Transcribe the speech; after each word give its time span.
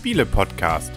Spiele-Podcast. 0.00 0.92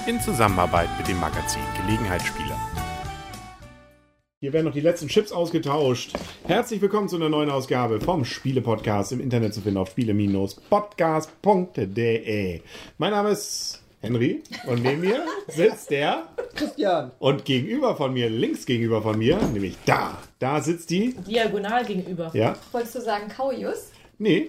In 0.06 0.22
Zusammenarbeit 0.22 0.90
mit 1.00 1.08
dem 1.08 1.20
Magazin 1.20 1.64
Gelegenheitsspieler. 1.82 2.56
Hier 4.42 4.54
werden 4.54 4.68
noch 4.68 4.74
die 4.74 4.82
letzten 4.82 5.08
Chips 5.08 5.32
ausgetauscht. 5.32 6.14
Herzlich 6.46 6.82
willkommen 6.82 7.10
zu 7.10 7.16
einer 7.16 7.30
neuen 7.30 7.50
Ausgabe 7.50 8.00
vom 8.00 8.26
Spiele-Podcast 8.26 9.12
im 9.12 9.22
Internet 9.22 9.56
zu 9.56 9.62
finden 9.62 9.80
auf 9.80 9.90
spiele-podcast.de. 9.90 12.62
Mein 13.00 13.12
Name 13.12 13.32
ist 13.32 13.82
Henry 14.02 14.42
und 14.68 14.82
neben 14.84 15.02
mir 15.02 15.24
sitzt 15.50 15.92
der 15.92 16.24
Christian. 16.56 17.12
und 17.20 17.44
gegenüber 17.46 17.96
von 17.98 18.14
mir, 18.14 18.30
links 18.30 18.66
gegenüber 18.66 19.02
von 19.02 19.18
mir, 19.18 19.38
nämlich 19.54 19.76
da, 19.86 20.18
da 20.40 20.62
sitzt 20.62 20.90
die. 20.90 21.14
Diagonal 21.28 21.84
gegenüber. 21.86 22.32
Ja, 22.34 22.56
Wolltest 22.72 22.96
du 22.96 23.02
sagen 23.02 23.28
Kaujus? 23.28 23.92
nee, 24.22 24.48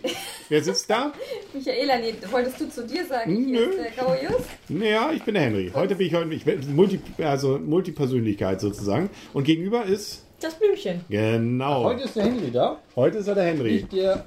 wer 0.49 0.63
sitzt 0.63 0.89
da? 0.91 1.13
Michaela, 1.53 1.99
nee, 1.99 2.15
wolltest 2.31 2.61
du 2.61 2.69
zu 2.71 2.87
dir 2.87 3.05
sagen, 3.07 3.33
Nö. 3.51 3.59
hier 3.59 3.71
ist 3.71 3.79
der 3.79 4.05
Kaujus? 4.05 4.43
Naja, 4.69 5.11
ich 5.15 5.23
bin 5.25 5.35
der 5.35 5.43
Henry. 5.45 5.71
Heute 5.75 5.95
bin 5.97 6.07
ich 6.07 6.15
heute, 6.15 6.33
ich 6.35 6.45
bin 6.45 6.75
Multi, 6.77 7.01
also 7.19 7.59
Multipersönlichkeit 7.59 8.61
sozusagen. 8.61 9.11
Und 9.33 9.45
gegenüber 9.45 9.85
ist, 9.85 10.25
Das 10.41 10.55
Blümchen. 10.55 11.05
genau, 11.09 11.85
Heute 11.85 12.05
ist 12.05 12.15
der 12.17 12.25
Henry 12.25 12.51
da. 12.53 12.79
heute 12.97 13.19
ist 13.19 13.27
er 13.29 13.35
der 13.35 13.45
Henry. 13.45 13.73
Nicht 13.73 13.93
der. 13.93 14.25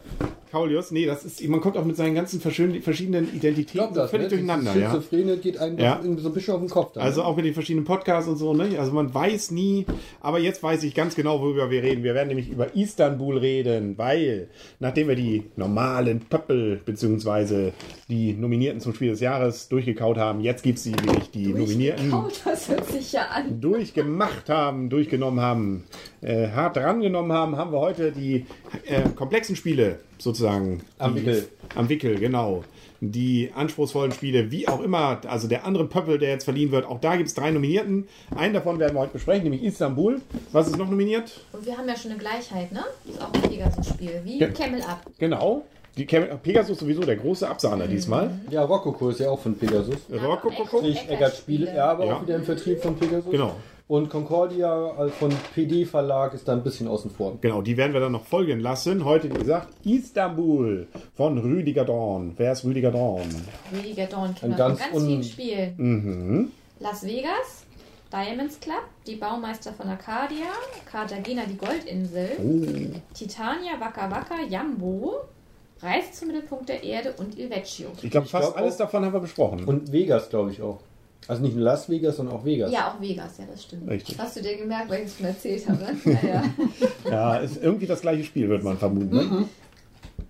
Kaulius, 0.54 0.92
nee, 0.92 1.08
das 1.08 1.26
ist, 1.26 1.46
man 1.50 1.60
kommt 1.62 1.76
auch 1.78 1.84
mit 1.84 1.96
seinen 1.98 2.14
ganzen 2.14 2.40
verschieden- 2.40 2.82
verschiedenen 2.84 3.34
Identitäten 3.36 3.94
das, 3.96 4.12
völlig 4.12 4.26
ne? 4.26 4.30
durcheinander, 4.30 4.76
ja. 4.78 4.92
Schizophrene 4.92 5.38
geht 5.38 5.58
einem 5.58 5.80
Ja. 5.80 6.00
so 6.18 6.28
ein 6.30 6.34
bisschen 6.34 6.54
auf 6.54 6.60
den 6.62 6.70
Kopf. 6.70 6.94
Dann, 6.94 7.02
Also 7.04 7.22
ne? 7.22 7.28
auch 7.28 7.36
mit 7.36 7.46
den 7.46 7.56
verschiedenen 7.56 7.86
Podcasts 7.86 8.30
und 8.30 8.38
so, 8.38 8.54
ne? 8.54 8.78
Also 8.80 8.92
man 8.92 9.12
weiß 9.14 9.50
nie, 9.50 9.86
aber 10.22 10.38
jetzt 10.38 10.62
weiß 10.62 10.84
ich 10.84 10.94
ganz 10.94 11.16
genau, 11.16 11.42
worüber 11.42 11.72
wir 11.72 11.82
reden. 11.82 12.04
Wir 12.04 12.14
werden 12.14 12.28
nämlich 12.28 12.50
über 12.50 12.76
Istanbul 12.76 13.40
reden, 13.40 13.98
weil 13.98 14.48
nachdem 14.80 15.08
wir 15.08 15.16
die 15.16 15.44
normalen 15.56 16.20
Pöppel 16.20 16.80
beziehungsweise 16.86 17.74
die 18.08 18.34
Nominierten 18.34 18.80
zum 18.80 18.94
Spiel 18.94 19.10
des 19.10 19.20
Jahres 19.22 19.70
durchgekaut 19.70 20.18
haben, 20.18 20.40
jetzt 20.42 20.62
gibt 20.62 20.78
es 20.78 20.84
die, 20.84 20.94
die 21.34 21.48
Nominierten 21.48 22.14
das 22.46 22.70
hört 22.70 22.86
sich 22.92 23.12
ja 23.14 23.22
an. 23.34 23.60
durchgemacht 23.60 24.50
haben, 24.50 24.90
durchgenommen 24.92 25.40
haben, 25.42 25.84
äh, 26.24 26.50
hart 26.50 26.78
drangenommen 26.78 27.32
haben, 27.32 27.58
haben 27.58 27.72
wir 27.72 27.80
heute 27.80 28.12
die 28.12 28.46
äh, 28.86 29.02
komplexen 29.16 29.56
Spiele 29.56 30.00
sozusagen 30.18 30.82
Am 30.98 31.16
Wickel. 31.16 31.48
Am 31.76 31.90
Wickel, 31.90 32.18
genau. 32.20 32.64
Die 33.06 33.52
anspruchsvollen 33.54 34.14
Spiele, 34.14 34.50
wie 34.50 34.68
auch 34.70 34.82
immer, 34.82 35.20
also 35.28 35.50
der 35.50 35.66
andere 35.66 35.86
Pöppel, 35.88 36.18
der 36.20 36.30
jetzt 36.30 36.46
verliehen 36.46 36.72
wird, 36.72 36.86
auch 36.86 37.02
da 37.02 37.18
gibt 37.18 37.28
es 37.28 37.36
drei 37.36 37.52
Nominierten. 37.52 38.08
Einen 38.34 38.54
davon 38.54 38.80
werden 38.80 38.96
wir 38.96 39.02
heute 39.02 39.12
besprechen, 39.14 39.44
nämlich 39.44 39.62
Istanbul. 39.64 40.22
Was 40.54 40.68
ist 40.68 40.78
noch 40.78 40.90
nominiert? 40.90 41.42
Und 41.52 41.66
wir 41.66 41.78
haben 41.78 41.88
ja 41.88 41.98
schon 41.98 42.12
eine 42.12 42.20
Gleichheit, 42.22 42.72
ne? 42.72 42.86
Das 43.06 43.16
ist 43.16 43.22
auch 43.22 43.34
ein 43.34 43.42
Pegasus-Spiel. 43.42 44.22
Wie 44.24 44.40
Ja. 44.40 44.48
Camel 44.48 44.82
Up. 44.84 45.02
Genau. 45.20 45.66
Die 45.98 46.06
Cam- 46.06 46.40
Pegasus 46.42 46.80
sowieso 46.80 47.02
der 47.02 47.18
große 47.18 47.48
Absahner 47.48 47.88
diesmal. 47.88 48.32
ja, 48.50 48.64
Rokoko 48.64 49.10
ist 49.10 49.20
ja 49.20 49.30
auch 49.30 49.40
von 49.40 49.56
Pegasus. 49.56 49.98
Rokoko. 50.10 50.82
Nicht 50.82 51.08
Eckert 51.10 51.36
Spiele, 51.36 51.76
ja, 51.76 51.92
aber 51.92 52.06
Ja. 52.06 52.16
auch 52.16 52.22
wieder 52.24 52.36
im 52.38 52.44
Vertrieb 52.46 52.82
von 52.82 52.96
Pegasus. 52.96 53.30
Genau. 53.30 53.58
Und 53.94 54.10
Concordia 54.10 55.06
äh, 55.06 55.10
von 55.10 55.30
PD 55.54 55.86
Verlag 55.86 56.34
ist 56.34 56.48
da 56.48 56.54
ein 56.54 56.64
bisschen 56.64 56.88
außen 56.88 57.12
vor. 57.12 57.38
Genau, 57.42 57.62
die 57.62 57.78
werden 57.78 57.94
wir 57.94 58.00
dann 58.00 58.14
noch 58.14 58.26
folgen 58.26 58.60
lassen. 58.60 59.06
Heute, 59.06 59.30
wie 59.30 59.38
gesagt, 59.38 59.68
Istanbul 59.86 60.88
von 61.16 61.38
Rüdiger 61.38 61.86
Dorn. 61.86 62.34
Wer 62.36 62.54
ist 62.54 62.66
Rüdiger 62.66 62.90
Dorn? 62.90 63.30
Rüdiger 63.72 64.08
Dawn 64.08 64.30
Ein 64.30 64.36
kennen 64.36 64.52
wir 64.54 64.58
von 64.58 64.68
ganz 64.68 64.80
ganz 64.80 65.06
vielen 65.06 65.24
Spielen. 65.24 65.74
Mhm. 65.78 66.52
Las 66.80 67.06
Vegas, 67.06 67.66
Diamonds 68.12 68.60
Club, 68.60 68.82
die 69.06 69.16
Baumeister 69.16 69.72
von 69.74 69.88
Arcadia, 69.88 70.48
Cartagena 70.92 71.44
die 71.48 71.58
Goldinsel, 71.58 72.30
Oh. 72.40 73.00
Titania, 73.14 73.74
Waka 73.80 74.10
Waka, 74.10 74.42
Jambo, 74.50 75.18
Reise 75.84 76.12
zum 76.14 76.30
Mittelpunkt 76.30 76.68
der 76.68 76.84
Erde 76.84 77.14
und 77.20 77.38
Il 77.38 77.48
Vecchio. 77.48 77.90
Ich 78.02 78.10
glaube, 78.10 78.26
Ich 78.26 78.32
fast 78.32 78.54
glaub 78.54 78.58
alles 78.58 78.76
davon 78.76 79.06
haben 79.06 79.14
wir 79.14 79.20
besprochen. 79.20 79.66
Und 79.66 79.92
Vegas, 79.92 80.32
glaube 80.32 80.50
ich, 80.50 80.64
auch. 80.64 80.80
Also 81.28 81.42
nicht 81.42 81.56
nur 81.56 81.64
Las 81.64 81.90
Vegas, 81.90 82.18
sondern 82.18 82.36
auch 82.36 82.46
Vegas. 82.46 82.72
Ja, 82.72 82.90
auch 82.94 83.02
Vegas, 83.02 83.38
ja, 83.38 83.46
das 83.50 83.64
stimmt. 83.64 83.90
Richtig. 83.90 84.18
Hast 84.20 84.36
du 84.36 84.42
dir 84.42 84.58
gemerkt, 84.58 84.90
weil 84.90 85.00
ich 85.02 85.06
es 85.08 85.18
schon 85.18 85.26
erzählt 85.26 85.68
habe? 85.70 85.86
Naja. 86.06 86.44
Ja, 87.10 87.36
ist 87.38 87.62
irgendwie 87.64 87.86
das 87.88 88.02
gleiche 88.02 88.24
Spiel, 88.24 88.50
würde 88.50 88.64
man 88.64 88.78
vermuten. 88.78 89.16
Ne? 89.16 89.46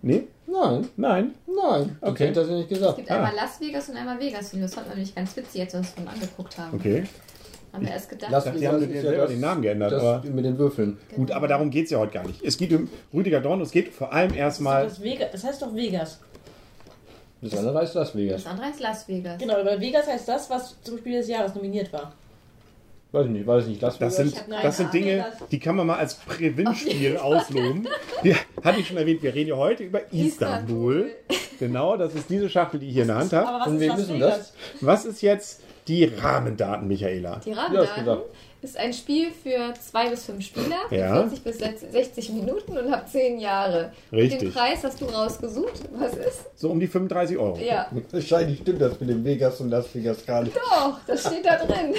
Nee? 0.01 0.23
Nein, 0.47 0.87
Nein? 0.97 1.31
nein. 1.47 1.97
Okay. 2.01 2.31
das 2.31 2.47
ja 2.47 2.55
nicht 2.55 2.71
Es 2.71 2.77
gesagt. 2.77 2.97
gibt 2.97 3.09
Ah. 3.09 3.15
einmal 3.15 3.33
Las 3.35 3.59
Vegas 3.59 3.89
und 3.89 3.95
einmal 3.97 4.19
Vegas. 4.19 4.53
Und 4.53 4.61
das 4.61 4.73
fand 4.75 4.87
man 4.87 4.97
nämlich 4.97 5.15
ganz 5.15 5.35
witzig, 5.35 5.61
als 5.61 5.73
wir 5.73 5.79
uns 5.79 5.89
von 5.91 6.07
angeguckt 6.07 6.57
haben. 6.57 6.75
Okay. 6.77 7.03
Haben 7.71 7.85
wir 7.85 7.91
erst 7.93 8.09
gedacht, 8.09 8.29
Las 8.31 8.43
die 8.43 8.67
haben 8.67 8.83
ist 8.83 8.91
dir 8.91 9.01
selber 9.01 9.25
den 9.25 9.39
Namen 9.39 9.61
geändert, 9.63 9.93
Das 9.93 10.03
aber- 10.03 10.23
mit 10.29 10.45
den 10.45 10.59
Würfeln. 10.59 10.97
Gut, 11.15 11.31
aber 11.31 11.47
darum 11.47 11.71
geht 11.71 11.85
es 11.85 11.91
ja 11.91 11.97
heute 11.97 12.11
gar 12.13 12.27
nicht. 12.27 12.43
Es 12.43 12.57
geht 12.57 12.71
um 12.71 12.87
Rüdiger 13.11 13.39
Dorn, 13.41 13.61
es 13.61 13.71
geht 13.71 13.91
vor 13.91 14.13
allem 14.13 14.31
erstmal. 14.35 14.83
Das, 14.83 15.01
Vegas, 15.01 15.29
das 15.31 15.43
heißt 15.43 15.61
doch 15.63 15.73
Vegas. 15.73 16.19
Das 17.43 17.57
andere 17.57 17.77
heißt 17.79 17.95
Las 17.95 18.15
Vegas. 18.15 18.43
das 18.43 18.51
andere 18.51 18.69
ist 18.69 18.79
Las 18.79 19.07
Vegas. 19.07 19.37
Genau, 19.39 19.53
weil 19.63 19.79
Vegas 19.79 20.07
heißt 20.07 20.27
das, 20.27 20.49
was 20.49 20.75
zum 20.81 20.97
Spiel 20.97 21.17
des 21.19 21.27
Jahres 21.27 21.53
nominiert 21.55 21.91
war. 21.93 22.13
Weiß 23.11 23.25
ich 23.25 23.31
nicht, 23.31 23.45
weiß 23.45 23.63
ich 23.65 23.69
nicht. 23.71 23.81
Las 23.81 23.99
Das 23.99 24.17
Vegas. 24.17 24.31
sind, 24.31 24.39
hab 24.41 24.49
keine 24.49 24.63
das 24.63 24.77
sind 24.77 24.93
Dinge, 24.93 25.25
die 25.51 25.59
kann 25.59 25.75
man 25.75 25.85
mal 25.87 25.97
als 25.97 26.15
Präventspiel 26.15 27.17
ausloben. 27.17 27.87
Ja, 28.23 28.35
hatte 28.63 28.79
ich 28.79 28.87
schon 28.87 28.97
erwähnt, 28.97 29.21
wir 29.21 29.33
reden 29.35 29.49
ja 29.49 29.57
heute 29.57 29.83
über 29.83 30.11
Istanbul. 30.11 31.11
Genau, 31.59 31.97
das 31.97 32.15
ist 32.15 32.29
diese 32.29 32.49
Schachtel, 32.49 32.79
die 32.79 32.87
ich 32.87 32.93
hier 32.93 33.03
in 33.03 33.09
der 33.09 33.17
Hand 33.17 33.33
habe. 33.33 33.47
Aber 33.47 33.59
was 33.59 33.67
Und 33.67 33.75
ist 33.75 33.81
wir 33.81 33.97
wissen 33.97 34.19
das. 34.19 34.53
Was 34.81 35.05
ist 35.05 35.21
jetzt 35.21 35.61
die 35.87 36.05
Rahmendaten, 36.05 36.87
Michaela? 36.87 37.41
Die 37.45 37.51
Ja, 37.51 37.55
Rahmendaten 37.57 38.03
gesagt. 38.05 38.23
Ist 38.63 38.77
ein 38.77 38.93
Spiel 38.93 39.27
für 39.31 39.73
zwei 39.79 40.09
bis 40.09 40.25
fünf 40.25 40.45
Spieler, 40.45 40.77
Ja. 40.91 41.27
40 41.27 41.43
bis 41.43 41.57
60 41.59 42.29
Minuten 42.31 42.77
und 42.77 42.93
ab 42.93 43.09
10 43.09 43.39
Jahre. 43.39 43.91
Richtig. 44.11 44.39
Den 44.39 44.51
Preis 44.53 44.83
hast 44.83 45.01
du 45.01 45.05
rausgesucht. 45.05 45.81
Was 45.97 46.13
ist? 46.13 46.45
So 46.55 46.69
um 46.69 46.79
die 46.79 46.87
35 46.87 47.37
Euro. 47.37 47.57
Ja. 47.59 47.87
Wahrscheinlich 48.11 48.59
stimmt 48.59 48.81
das 48.81 48.99
mit 48.99 49.09
dem 49.09 49.23
Vegas 49.25 49.59
und 49.61 49.69
Las 49.69 49.93
Vegas 49.93 50.25
gar 50.25 50.43
nicht. 50.43 50.55
Doch, 50.55 50.99
das 51.07 51.21
steht 51.27 51.45
da 51.45 51.57
drin. 51.57 51.93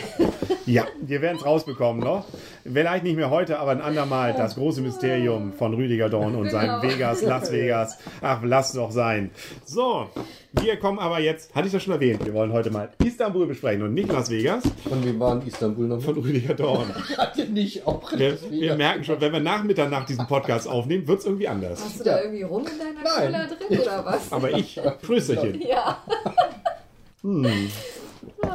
Ja, 0.66 0.86
wir 1.02 1.20
werden 1.20 1.36
es 1.38 1.44
rausbekommen 1.44 2.02
noch. 2.02 2.24
Vielleicht 2.64 3.04
nicht 3.04 3.16
mehr 3.16 3.30
heute, 3.30 3.58
aber 3.58 3.72
ein 3.72 3.80
andermal 3.82 4.32
das 4.32 4.54
große 4.54 4.80
Mysterium 4.80 5.52
von 5.52 5.74
Rüdiger 5.74 6.08
Dorn 6.08 6.34
und 6.34 6.50
seinem 6.50 6.80
Genau. 6.80 6.94
Vegas, 6.94 7.22
Las 7.22 7.52
Vegas. 7.52 7.98
Ach, 8.22 8.40
lass 8.42 8.72
doch 8.72 8.90
sein. 8.90 9.30
So, 9.66 10.08
wir 10.52 10.76
kommen 10.78 10.98
aber 10.98 11.20
jetzt, 11.20 11.54
hatte 11.54 11.66
ich 11.66 11.72
das 11.72 11.82
schon 11.82 11.92
erwähnt, 11.92 12.24
wir 12.24 12.32
wollen 12.32 12.52
heute 12.52 12.70
mal 12.70 12.88
Istanbul 13.04 13.46
besprechen 13.46 13.82
und 13.82 13.92
nicht 13.92 14.10
Las 14.10 14.30
Vegas 14.30 14.62
Von 14.88 15.04
wem 15.04 15.20
war 15.20 15.34
in 15.40 15.46
Istanbul 15.46 15.86
noch? 15.86 16.00
von 16.00 16.14
Rüdiger 16.16 16.53
Dorn. 16.54 16.94
Hat 17.16 17.36
ihr 17.36 17.46
nicht 17.46 17.86
auch 17.86 18.10
Wir, 18.12 18.38
wir 18.50 18.76
merken 18.76 19.04
schon, 19.04 19.20
wenn 19.20 19.32
wir 19.32 19.40
nach 19.40 19.62
Mitternacht 19.62 20.08
diesen 20.08 20.26
Podcast 20.28 20.68
aufnehmen, 20.68 21.06
wird 21.06 21.20
es 21.20 21.26
irgendwie 21.26 21.48
anders. 21.48 21.82
Hast 21.84 22.00
du 22.00 22.04
da 22.04 22.20
irgendwie 22.20 22.42
rum 22.42 22.66
in 22.66 22.78
deiner 22.78 23.02
Nein. 23.02 23.32
Cola 23.32 23.46
drin 23.46 23.80
oder 23.80 24.04
was? 24.04 24.32
Aber 24.32 24.50
ich, 24.50 24.80
Prösterchen. 25.02 25.60
Ja. 25.60 26.02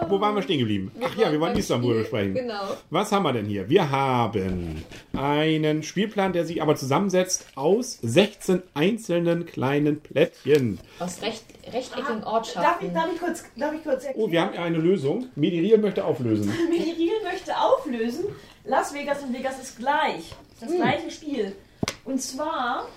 Wo 0.07 0.19
waren 0.21 0.35
wir 0.35 0.41
stehen 0.41 0.59
geblieben? 0.59 0.91
Ach 1.03 1.15
ja, 1.17 1.31
wir 1.31 1.39
wollen 1.39 1.55
Istanbul 1.57 1.95
besprechen. 1.99 2.33
Genau. 2.33 2.61
Was 2.89 3.11
haben 3.11 3.23
wir 3.23 3.33
denn 3.33 3.45
hier? 3.45 3.69
Wir 3.69 3.89
haben 3.91 4.83
einen 5.15 5.83
Spielplan, 5.83 6.33
der 6.33 6.45
sich 6.45 6.61
aber 6.61 6.75
zusammensetzt 6.75 7.45
aus 7.55 7.99
16 8.01 8.63
einzelnen 8.73 9.45
kleinen 9.45 9.99
Plättchen. 10.01 10.79
Aus 10.99 11.21
recht, 11.21 11.43
rechteckigen 11.71 12.21
Darf 12.21 12.33
Ortschaften. 12.33 12.87
ich, 12.87 12.93
darf 12.93 13.07
ich 13.13 13.19
kurz, 13.19 13.43
darf 13.55 13.73
ich 13.73 13.83
kurz 13.83 14.03
erklären? 14.05 14.27
Oh, 14.27 14.31
wir 14.31 14.41
haben 14.41 14.57
eine 14.57 14.77
Lösung. 14.77 15.27
Mediriel 15.35 15.77
möchte 15.77 16.03
auflösen. 16.05 16.51
Mediriel 16.69 17.21
möchte 17.23 17.55
auflösen, 17.57 18.25
Las 18.65 18.93
Vegas 18.93 19.21
und 19.23 19.33
Vegas 19.33 19.59
ist 19.61 19.77
gleich. 19.77 20.33
Das 20.59 20.73
gleiche 20.75 21.09
Spiel. 21.11 21.55
Und 22.05 22.21
zwar 22.21 22.87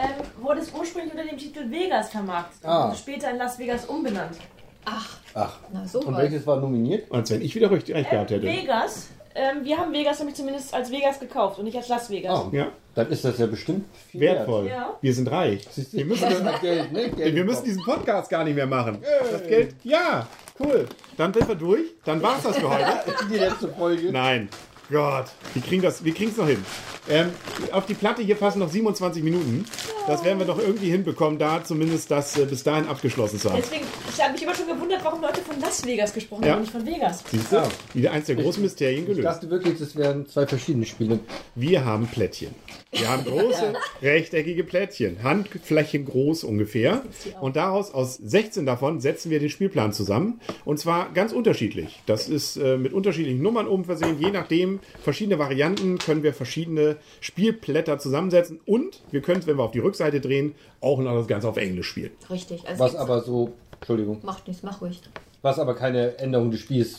ähm, 0.00 0.42
wurde 0.42 0.60
es 0.60 0.72
ursprünglich 0.72 1.12
unter 1.12 1.24
dem 1.24 1.38
Titel 1.38 1.70
Vegas 1.70 2.10
vermarktet 2.10 2.64
Ah. 2.64 2.88
und 2.88 2.96
später 2.96 3.30
in 3.30 3.36
Las 3.38 3.58
Vegas 3.58 3.86
umbenannt. 3.86 4.36
Ach, 4.84 5.16
Ach, 5.34 5.58
na 5.72 5.86
so 5.86 6.00
und 6.00 6.16
welches 6.16 6.46
war 6.46 6.56
nominiert? 6.60 7.10
Als 7.12 7.30
wenn 7.30 7.42
ich 7.42 7.54
wieder 7.54 7.70
richtig 7.70 7.94
recht 7.94 8.10
gehabt 8.10 8.30
hätte. 8.30 8.46
Vegas, 8.46 9.08
ähm, 9.34 9.64
wir 9.64 9.76
haben 9.78 9.92
Vegas 9.92 10.18
nämlich 10.18 10.36
zumindest 10.36 10.74
als 10.74 10.90
Vegas 10.90 11.20
gekauft 11.20 11.58
und 11.58 11.64
nicht 11.66 11.76
als 11.76 11.88
Las 11.88 12.10
Vegas. 12.10 12.32
Ah, 12.34 12.48
Ja, 12.52 12.68
dann 12.94 13.08
ist 13.10 13.24
das 13.24 13.38
ja 13.38 13.46
bestimmt 13.46 13.84
viel 14.10 14.20
wertvoll. 14.22 14.66
Ja. 14.68 14.96
Wir 15.00 15.14
sind 15.14 15.30
reich. 15.30 15.66
Wir 15.92 16.04
müssen, 16.04 16.28
Geld, 16.60 16.92
ne? 16.92 17.10
Geld 17.10 17.34
wir 17.34 17.44
müssen 17.44 17.64
diesen 17.64 17.84
Podcast 17.84 18.28
gar 18.30 18.42
nicht 18.44 18.56
mehr 18.56 18.66
machen. 18.66 18.98
Das 19.30 19.42
Geld, 19.46 19.74
ja, 19.84 20.26
cool. 20.58 20.86
Dann 21.16 21.32
sind 21.32 21.46
wir 21.46 21.54
durch. 21.54 21.82
Dann 22.04 22.20
war's 22.22 22.42
das 22.42 22.56
für 22.58 22.68
heute. 22.68 22.84
die 23.30 23.36
letzte 23.38 23.68
Folge. 23.68 24.10
Nein. 24.10 24.48
Gott, 24.90 25.26
wir 25.54 25.62
kriegen 25.62 25.82
das, 25.82 26.02
wir 26.04 26.12
kriegen 26.12 26.32
es 26.32 26.36
noch 26.36 26.48
hin. 26.48 26.64
Ähm, 27.08 27.30
auf 27.72 27.86
die 27.86 27.94
Platte 27.94 28.22
hier 28.22 28.34
passen 28.34 28.58
noch 28.58 28.70
27 28.70 29.22
Minuten. 29.22 29.64
Das 30.06 30.24
werden 30.24 30.38
wir 30.38 30.46
doch 30.46 30.58
irgendwie 30.58 30.90
hinbekommen, 30.90 31.38
da 31.38 31.62
zumindest 31.62 32.10
das 32.10 32.36
äh, 32.38 32.44
bis 32.44 32.62
dahin 32.62 32.86
abgeschlossen 32.88 33.38
zu 33.38 33.50
haben. 33.50 33.60
Deswegen, 33.62 33.84
ich 34.12 34.20
habe 34.22 34.32
mich 34.32 34.42
immer 34.42 34.54
schon 34.54 34.66
gewundert, 34.66 35.00
warum 35.04 35.20
Leute 35.20 35.40
von 35.40 35.58
Las 35.60 35.84
Vegas 35.84 36.12
gesprochen 36.12 36.44
Ja. 36.44 36.50
haben 36.52 36.58
und 36.58 36.62
nicht 36.62 36.72
von 36.72 36.86
Vegas. 36.86 37.22
Siehst 37.30 37.52
du? 37.52 37.56
Ja. 37.56 37.68
Wieder 37.94 38.12
eins 38.12 38.26
der 38.26 38.36
großen 38.36 38.62
Mysterien 38.62 39.00
Ich 39.00 39.06
gelöst. 39.06 39.24
dachte 39.24 39.50
wirklich, 39.50 39.78
das 39.78 39.96
wären 39.96 40.26
zwei 40.26 40.46
verschiedene 40.46 40.86
Spiele. 40.86 41.20
Wir 41.54 41.84
haben 41.84 42.06
Plättchen. 42.06 42.54
Wir 42.92 43.08
haben 43.08 43.24
große, 43.24 43.72
rechteckige 44.02 44.64
Plättchen, 44.64 45.22
Handflächen 45.22 46.04
groß 46.06 46.44
ungefähr. 46.44 47.02
Und 47.40 47.56
daraus, 47.56 47.92
aus 47.94 48.16
16 48.16 48.66
davon, 48.66 49.00
setzen 49.00 49.30
wir 49.30 49.38
den 49.38 49.48
Spielplan 49.50 49.92
zusammen. 49.92 50.40
Und 50.64 50.78
zwar 50.80 51.12
ganz 51.12 51.32
unterschiedlich. 51.32 52.00
Das 52.06 52.28
ist 52.28 52.56
äh, 52.56 52.76
mit 52.76 52.92
unterschiedlichen 52.92 53.42
Nummern 53.42 53.68
oben 53.68 53.84
versehen. 53.84 54.16
Je 54.18 54.30
nachdem, 54.32 54.80
verschiedene 55.02 55.38
Varianten 55.38 55.98
können 55.98 56.22
wir 56.22 56.34
verschiedene 56.34 56.89
Spielblätter 57.20 57.98
zusammensetzen. 57.98 58.60
Und 58.66 59.02
wir 59.10 59.20
können 59.22 59.40
es, 59.40 59.46
wenn 59.46 59.56
wir 59.56 59.64
auf 59.64 59.70
die 59.70 59.78
Rückseite 59.78 60.20
drehen, 60.20 60.54
auch 60.80 60.98
noch 61.00 61.14
das 61.14 61.26
Ganze 61.26 61.48
auf 61.48 61.56
Englisch 61.56 61.88
spielen. 61.88 62.10
Richtig. 62.28 62.66
Also 62.66 62.82
Was 62.82 62.96
aber 62.96 63.22
so, 63.22 63.52
Entschuldigung, 63.78 64.18
Macht 64.22 64.46
nichts, 64.48 64.62
mach 64.62 64.80
ruhig. 64.80 65.00
was 65.42 65.58
aber 65.58 65.74
keine 65.74 66.18
Änderung 66.18 66.50
des 66.50 66.60
Spiels 66.60 66.98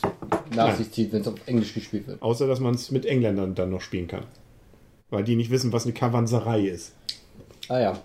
nach 0.54 0.68
Nein. 0.68 0.76
sich 0.76 0.90
zieht, 0.92 1.12
wenn 1.12 1.20
es 1.22 1.28
auf 1.28 1.34
Englisch 1.46 1.74
gespielt 1.74 2.06
wird. 2.06 2.20
Außer, 2.22 2.46
dass 2.46 2.60
man 2.60 2.74
es 2.74 2.90
mit 2.90 3.06
Engländern 3.06 3.54
dann 3.54 3.70
noch 3.70 3.80
spielen 3.80 4.08
kann. 4.08 4.24
Weil 5.10 5.24
die 5.24 5.36
nicht 5.36 5.50
wissen, 5.50 5.72
was 5.72 5.84
eine 5.84 5.92
Kavanserei 5.92 6.60
ist. 6.66 6.94
Ah 7.72 7.80
ja, 7.80 8.02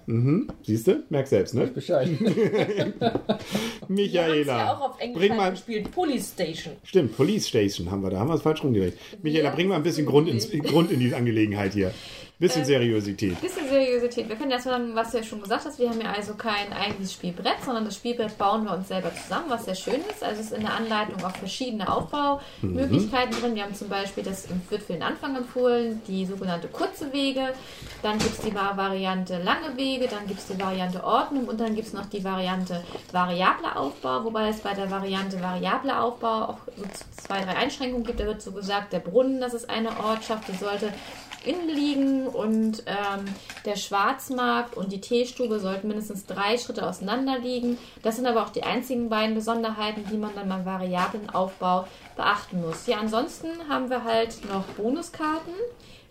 Siehst 0.64 0.88
du? 0.88 1.04
Merk 1.10 1.28
selbst, 1.28 1.54
ne? 1.54 1.68
Bescheid. 1.68 2.08
Wir 2.22 2.30
haben 2.30 2.94
es 2.94 4.14
ja 4.14 4.28
Michaela, 4.30 4.74
auch 4.74 4.92
auf 4.92 5.00
Englisch 5.02 5.18
bring 5.18 5.36
mal, 5.36 5.52
gespielt. 5.52 5.92
Police 5.92 6.30
Station. 6.30 6.76
Stimmt, 6.84 7.18
Police 7.18 7.50
Station 7.50 7.92
haben 7.92 8.02
wir 8.02 8.12
da, 8.12 8.20
haben 8.20 8.30
wir 8.30 8.36
es 8.36 8.42
falsch 8.44 8.64
rumgelegt. 8.64 8.98
Michaela, 9.22 9.50
bring 9.50 9.68
mal 9.68 9.76
ein 9.76 9.84
bisschen 9.84 10.06
Grund, 10.06 10.30
ins, 10.30 10.50
Grund 10.50 10.90
in 10.90 11.02
die 11.02 11.14
Angelegenheit 11.14 11.74
hier. 11.74 11.92
Bisschen 12.40 12.66
Seriosität. 12.66 13.42
Bisschen 13.42 13.68
Seriosität. 13.68 14.30
Wir 14.30 14.36
können 14.36 14.52
erstmal 14.52 14.80
sagen, 14.80 14.92
was 14.94 15.10
du 15.10 15.18
ja 15.18 15.24
schon 15.24 15.42
gesagt 15.42 15.66
hast. 15.66 15.80
Wir 15.80 15.90
haben 15.90 16.00
ja 16.00 16.12
also 16.12 16.36
kein 16.36 16.72
eigenes 16.72 17.12
Spielbrett, 17.14 17.56
sondern 17.66 17.86
das 17.86 17.96
Spielbrett 17.96 18.38
bauen 18.38 18.64
wir 18.66 18.74
uns 18.74 18.90
selber 18.90 19.12
zusammen, 19.16 19.46
was 19.48 19.66
sehr 19.66 19.74
schön 19.74 20.02
ist. 20.12 20.24
Also 20.24 20.42
es 20.42 20.48
ist 20.52 20.54
in 20.54 20.62
der 20.62 20.76
Anleitung 20.76 21.24
auch 21.26 21.36
verschiedene 21.36 21.92
Aufbaumöglichkeiten 21.92 23.32
drin. 23.42 23.56
Wir 23.56 23.64
haben 23.64 23.74
zum 23.74 23.90
Beispiel, 23.90 24.24
das 24.24 24.48
wird 24.70 24.84
für 24.84 24.94
den 24.94 25.02
Anfang 25.02 25.36
empfohlen, 25.36 26.00
die 26.08 26.28
sogenannte 26.28 26.68
kurze 26.68 27.12
Wege. 27.12 27.54
Dann 28.04 28.20
gibt 28.20 28.34
es 28.38 28.42
die 28.46 28.54
Va- 28.54 28.78
Variante 28.78 29.42
lange 29.42 29.76
Wege, 29.76 30.08
dann 30.08 30.28
gibt 30.28 30.40
es 30.40 30.46
die 30.48 30.62
Variante 30.62 31.04
Ordnung 31.04 31.46
und 31.48 31.60
dann 31.60 31.74
gibt 31.74 31.88
es 31.88 31.94
noch 31.94 32.06
die 32.06 32.24
Variante 32.24 32.84
variable 33.12 33.76
Aufbau, 33.76 34.24
wobei 34.26 34.50
es 34.50 34.60
bei 34.60 34.76
der 34.76 34.92
Variante 34.92 35.42
variable 35.42 36.00
Aufbau 36.00 36.50
auch 36.50 36.58
so 36.76 36.84
zwei, 37.20 37.42
drei 37.42 37.56
Einschränkungen 37.56 38.06
gibt. 38.06 38.20
Da 38.20 38.26
wird 38.26 38.44
so 38.44 38.52
gesagt, 38.52 38.94
der 38.94 39.00
Brunnen, 39.00 39.42
das 39.42 39.56
ist 39.56 39.68
eine 39.72 39.90
Ortschaft, 40.00 40.48
die 40.50 40.56
sollte 40.56 40.94
innen 41.46 41.70
liegen 41.70 42.28
und 42.28 42.84
ähm, 42.86 43.26
der 43.66 43.76
Schwarzmarkt 43.76 44.76
und 44.76 44.92
die 44.92 45.02
Teestube 45.02 45.60
sollten 45.60 45.88
mindestens 45.88 46.26
drei 46.26 46.58
Schritte 46.58 46.88
auseinander 46.88 47.40
liegen. 47.40 47.78
Das 48.04 48.16
sind 48.16 48.26
aber 48.26 48.44
auch 48.44 48.50
die 48.50 48.64
einzigen 48.64 49.10
beiden 49.10 49.36
Besonderheiten, 49.36 50.06
die 50.12 50.18
man 50.18 50.36
dann 50.36 50.50
beim 50.50 50.66
variablen 50.66 51.30
Aufbau 51.30 51.88
beachten 52.16 52.62
muss. 52.62 52.88
Ja, 52.88 52.98
ansonsten 52.98 53.48
haben 53.70 53.90
wir 53.90 54.04
halt 54.04 54.38
noch 54.52 54.64
Bonuskarten. 54.76 55.54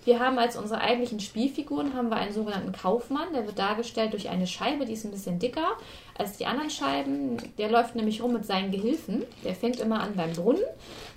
Wir 0.06 0.20
haben 0.20 0.38
als 0.38 0.56
unsere 0.56 0.80
eigentlichen 0.80 1.18
Spielfiguren 1.18 1.94
haben 1.94 2.10
wir 2.10 2.16
einen 2.16 2.32
sogenannten 2.32 2.70
Kaufmann, 2.70 3.32
der 3.34 3.44
wird 3.44 3.58
dargestellt 3.58 4.12
durch 4.12 4.28
eine 4.28 4.46
Scheibe, 4.46 4.86
die 4.86 4.92
ist 4.92 5.04
ein 5.04 5.10
bisschen 5.10 5.40
dicker 5.40 5.76
als 6.16 6.36
die 6.36 6.46
anderen 6.46 6.70
Scheiben. 6.70 7.36
Der 7.58 7.70
läuft 7.70 7.96
nämlich 7.96 8.22
rum 8.22 8.32
mit 8.32 8.46
seinen 8.46 8.70
Gehilfen. 8.70 9.24
Der 9.44 9.56
fängt 9.56 9.80
immer 9.80 10.00
an 10.00 10.14
beim 10.14 10.32
Brunnen. 10.32 10.62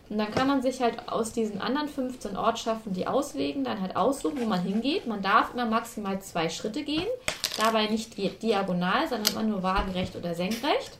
Und 0.09 0.17
dann 0.17 0.31
kann 0.31 0.47
man 0.47 0.61
sich 0.63 0.81
halt 0.81 1.07
aus 1.07 1.31
diesen 1.31 1.61
anderen 1.61 1.87
15 1.87 2.35
Ortschaften, 2.35 2.93
die 2.93 3.05
auswägen, 3.05 3.63
dann 3.63 3.79
halt 3.79 3.95
aussuchen, 3.95 4.39
wo 4.41 4.45
man 4.45 4.61
hingeht. 4.61 5.05
Man 5.05 5.21
darf 5.21 5.53
immer 5.53 5.65
maximal 5.65 6.19
zwei 6.21 6.49
Schritte 6.49 6.83
gehen. 6.83 7.07
Dabei 7.57 7.85
nicht 7.87 8.17
di- 8.17 8.29
diagonal, 8.29 9.07
sondern 9.07 9.33
immer 9.33 9.43
nur 9.43 9.61
waagerecht 9.63 10.15
oder 10.15 10.33
senkrecht. 10.33 10.97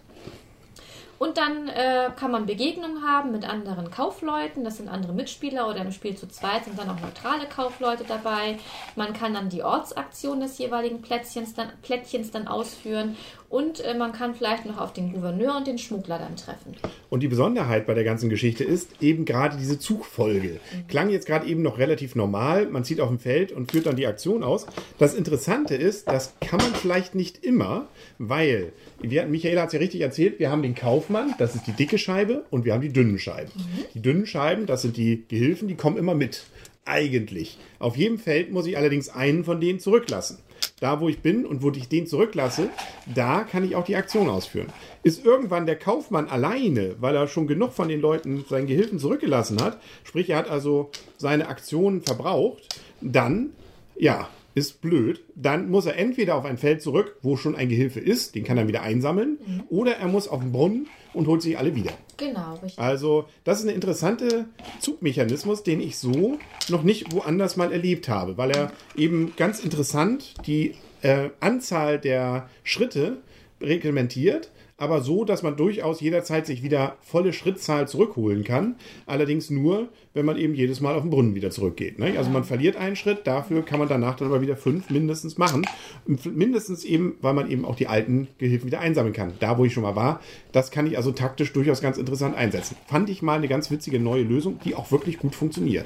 Und 1.17 1.37
dann 1.37 1.67
äh, 1.67 2.11
kann 2.15 2.31
man 2.31 2.45
Begegnungen 2.45 3.03
haben 3.05 3.31
mit 3.31 3.43
anderen 3.43 3.91
Kaufleuten. 3.91 4.63
Das 4.63 4.77
sind 4.77 4.87
andere 4.87 5.11
Mitspieler 5.11 5.67
oder 5.67 5.81
im 5.81 5.91
Spiel 5.91 6.15
zu 6.15 6.29
zweit 6.29 6.63
sind 6.63 6.79
dann 6.79 6.89
auch 6.89 6.99
neutrale 7.01 7.45
Kaufleute 7.45 8.05
dabei. 8.07 8.57
Man 8.95 9.11
kann 9.11 9.33
dann 9.33 9.49
die 9.49 9.61
Ortsaktion 9.63 10.39
des 10.39 10.57
jeweiligen 10.59 11.01
Plättchens 11.01 11.53
dann, 11.55 11.71
Plättchens 11.81 12.31
dann 12.31 12.47
ausführen. 12.47 13.17
Und 13.49 13.79
äh, 13.79 13.95
man 13.95 14.11
kann 14.11 14.35
vielleicht 14.35 14.65
noch 14.65 14.77
auf 14.77 14.93
den 14.93 15.11
Gouverneur 15.11 15.57
und 15.57 15.65
den 15.65 15.79
Schmuggler 15.79 16.19
dann 16.19 16.35
treffen. 16.35 16.75
Und 17.09 17.21
die 17.21 17.27
Besonderheit 17.27 17.87
bei 17.87 17.95
der 17.95 18.03
ganzen 18.03 18.29
Geschichte 18.29 18.63
ist 18.63 19.01
eben 19.01 19.25
gerade 19.25 19.57
diese 19.57 19.79
Zugfolge. 19.79 20.59
Klang 20.87 21.09
jetzt 21.09 21.25
gerade 21.25 21.47
eben 21.47 21.63
noch 21.63 21.79
relativ 21.79 22.15
normal. 22.15 22.67
Man 22.67 22.83
zieht 22.83 23.01
auf 23.01 23.09
dem 23.09 23.17
Feld 23.17 23.51
und 23.51 23.71
führt 23.71 23.87
dann 23.87 23.95
die 23.95 24.05
Aktion 24.05 24.43
aus. 24.43 24.67
Das 24.99 25.15
Interessante 25.15 25.75
ist, 25.75 26.07
das 26.07 26.35
kann 26.41 26.59
man 26.59 26.75
vielleicht 26.75 27.15
nicht 27.15 27.43
immer, 27.43 27.87
weil, 28.19 28.71
wir, 29.01 29.25
Michaela 29.25 29.63
hat 29.63 29.69
es 29.69 29.73
ja 29.73 29.79
richtig 29.79 30.01
erzählt, 30.01 30.39
wir 30.39 30.51
haben 30.51 30.61
den 30.61 30.75
Kaufmann, 30.75 31.33
das 31.39 31.55
ist 31.55 31.65
die 31.65 31.73
dicke 31.73 31.97
Scheibe, 31.97 32.45
und 32.51 32.65
wir 32.65 32.73
haben 32.73 32.81
die 32.81 32.93
dünnen 32.93 33.17
Scheiben. 33.17 33.51
Die 33.95 34.01
dünnen 34.01 34.27
Scheiben, 34.27 34.67
das 34.67 34.83
sind 34.83 34.95
die 34.95 35.23
Gehilfen, 35.27 35.67
die 35.67 35.75
kommen 35.75 35.97
immer 35.97 36.13
mit. 36.13 36.43
Eigentlich. 36.85 37.57
Auf 37.79 37.97
jedem 37.97 38.19
Feld 38.19 38.51
muss 38.51 38.67
ich 38.67 38.77
allerdings 38.77 39.09
einen 39.09 39.43
von 39.43 39.59
denen 39.59 39.79
zurücklassen. 39.79 40.39
Da, 40.79 41.01
wo 41.01 41.09
ich 41.09 41.19
bin 41.19 41.45
und 41.45 41.61
wo 41.61 41.71
ich 41.71 41.89
den 41.89 42.07
zurücklasse, 42.07 42.69
da 43.13 43.43
kann 43.43 43.65
ich 43.65 43.75
auch 43.75 43.83
die 43.83 43.95
Aktion 43.95 44.29
ausführen. 44.29 44.67
Ist 45.03 45.25
irgendwann 45.25 45.65
der 45.65 45.77
Kaufmann 45.77 46.27
alleine, 46.29 46.95
weil 46.99 47.15
er 47.15 47.27
schon 47.27 47.47
genug 47.47 47.73
von 47.73 47.89
den 47.89 47.99
Leuten, 47.99 48.45
seinen 48.49 48.67
Gehilfen 48.67 48.99
zurückgelassen 48.99 49.61
hat, 49.61 49.79
sprich, 50.03 50.29
er 50.29 50.37
hat 50.37 50.49
also 50.49 50.89
seine 51.17 51.47
Aktionen 51.49 52.01
verbraucht, 52.01 52.79
dann, 53.01 53.51
ja, 53.97 54.29
ist 54.55 54.81
blöd. 54.81 55.21
Dann 55.35 55.69
muss 55.69 55.85
er 55.85 55.97
entweder 55.97 56.35
auf 56.35 56.45
ein 56.45 56.57
Feld 56.57 56.81
zurück, 56.81 57.17
wo 57.21 57.37
schon 57.37 57.55
ein 57.55 57.69
Gehilfe 57.69 57.99
ist, 57.99 58.35
den 58.35 58.43
kann 58.43 58.57
er 58.57 58.67
wieder 58.67 58.81
einsammeln, 58.81 59.37
oder 59.69 59.97
er 59.97 60.07
muss 60.07 60.27
auf 60.27 60.41
den 60.41 60.51
Brunnen 60.51 60.87
und 61.13 61.27
holt 61.27 61.41
sich 61.41 61.57
alle 61.57 61.75
wieder. 61.75 61.91
Genau, 62.17 62.55
richtig. 62.55 62.77
Also, 62.79 63.25
das 63.43 63.59
ist 63.59 63.67
ein 63.67 63.75
interessanter 63.75 64.45
Zugmechanismus, 64.79 65.63
den 65.63 65.81
ich 65.81 65.97
so 65.97 66.37
noch 66.67 66.83
nicht 66.83 67.13
woanders 67.13 67.57
mal 67.57 67.71
erlebt 67.71 68.09
habe, 68.09 68.37
weil 68.37 68.51
er 68.51 68.71
eben 68.95 69.33
ganz 69.37 69.63
interessant 69.63 70.33
die 70.45 70.75
äh, 71.01 71.29
Anzahl 71.39 71.99
der 71.99 72.49
Schritte 72.63 73.17
reglementiert, 73.61 74.51
aber 74.77 75.01
so, 75.01 75.25
dass 75.25 75.43
man 75.43 75.57
durchaus 75.57 75.99
jederzeit 75.99 76.45
sich 76.45 76.63
wieder 76.63 76.95
volle 77.01 77.33
Schrittzahl 77.33 77.87
zurückholen 77.87 78.45
kann. 78.45 78.75
Allerdings 79.05 79.49
nur, 79.49 79.89
wenn 80.13 80.25
man 80.25 80.37
eben 80.37 80.55
jedes 80.55 80.81
Mal 80.81 80.95
auf 80.95 81.03
den 81.03 81.11
Brunnen 81.11 81.35
wieder 81.35 81.51
zurückgeht. 81.51 81.99
Ne? 81.99 82.15
Also 82.17 82.31
man 82.31 82.43
verliert 82.43 82.75
einen 82.75 82.95
Schritt, 82.95 83.27
dafür 83.27 83.63
kann 83.63 83.77
man 83.77 83.87
danach 83.87 84.15
dann 84.15 84.27
aber 84.27 84.41
wieder 84.41 84.57
fünf 84.57 84.89
mindestens 84.89 85.37
machen. 85.37 85.65
Mindestens 86.05 86.83
eben, 86.83 87.15
weil 87.21 87.33
man 87.33 87.49
eben 87.49 87.63
auch 87.63 87.75
die 87.75 87.87
alten 87.87 88.27
Gehilfen 88.39 88.67
wieder 88.67 88.79
einsammeln 88.79 89.13
kann. 89.13 89.33
Da, 89.39 89.57
wo 89.57 89.65
ich 89.65 89.73
schon 89.73 89.83
mal 89.83 89.95
war, 89.95 90.19
das 90.51 90.71
kann 90.71 90.87
ich 90.87 90.97
also 90.97 91.11
taktisch 91.11 91.53
durchaus 91.53 91.81
ganz 91.81 91.97
interessant 91.97 92.35
einsetzen. 92.35 92.75
Fand 92.87 93.09
ich 93.09 93.21
mal 93.21 93.37
eine 93.37 93.47
ganz 93.47 93.69
witzige 93.69 93.99
neue 93.99 94.23
Lösung, 94.23 94.59
die 94.65 94.75
auch 94.75 94.91
wirklich 94.91 95.19
gut 95.19 95.35
funktioniert. 95.35 95.85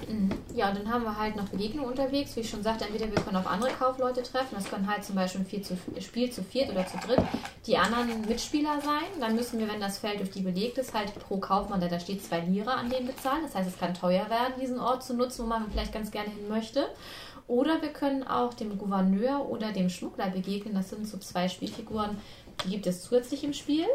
Ja, 0.55 0.69
und 0.69 0.77
dann 0.77 0.89
haben 0.89 1.03
wir 1.03 1.17
halt 1.17 1.35
noch 1.35 1.49
Begegnungen 1.49 1.89
unterwegs. 1.89 2.35
Wie 2.37 2.41
ich 2.41 2.49
schon 2.49 2.63
sagte, 2.63 2.85
entweder 2.85 3.07
wir 3.07 3.21
können 3.21 3.35
auf 3.35 3.47
andere 3.47 3.71
Kaufleute 3.71 4.23
treffen. 4.23 4.55
Das 4.55 4.69
können 4.69 4.89
halt 4.89 5.03
zum 5.03 5.15
Beispiel 5.15 5.41
ein 5.41 5.63
zu, 5.63 5.77
Spiel 5.99 6.31
zu 6.31 6.43
viert 6.43 6.71
oder 6.71 6.87
zu 6.87 6.97
dritt 7.05 7.21
die 7.67 7.77
anderen 7.77 8.21
Mitspieler 8.27 8.79
sein. 8.81 9.19
Dann 9.19 9.35
müssen 9.35 9.59
wir, 9.59 9.67
wenn 9.67 9.81
das 9.81 9.97
Feld 9.97 10.19
durch 10.19 10.31
die 10.31 10.41
belegt 10.41 10.77
ist, 10.77 10.93
halt 10.93 11.13
pro 11.15 11.37
Kaufmann, 11.37 11.81
der 11.81 11.89
da 11.89 11.99
steht, 11.99 12.23
zwei 12.23 12.39
Lira 12.39 12.75
an 12.75 12.89
den 12.89 13.05
bezahlen. 13.05 13.41
Das 13.43 13.55
heißt, 13.55 13.69
es 13.69 13.77
kann 13.77 13.93
teuer 13.93 14.12
werden, 14.13 14.53
diesen 14.61 14.79
Ort 14.79 15.03
zu 15.03 15.13
nutzen, 15.13 15.43
wo 15.43 15.47
man 15.47 15.69
vielleicht 15.71 15.93
ganz 15.93 16.11
gerne 16.11 16.29
hin 16.29 16.47
möchte. 16.49 16.87
Oder 17.47 17.81
wir 17.81 17.89
können 17.89 18.23
auch 18.23 18.53
dem 18.53 18.77
Gouverneur 18.77 19.49
oder 19.49 19.73
dem 19.73 19.89
Schmuggler 19.89 20.29
begegnen. 20.29 20.75
Das 20.75 20.89
sind 20.89 21.05
so 21.05 21.17
zwei 21.17 21.49
Spielfiguren, 21.49 22.17
die 22.63 22.69
gibt 22.69 22.87
es 22.87 23.03
zusätzlich 23.03 23.43
im 23.43 23.53
Spiel. 23.53 23.85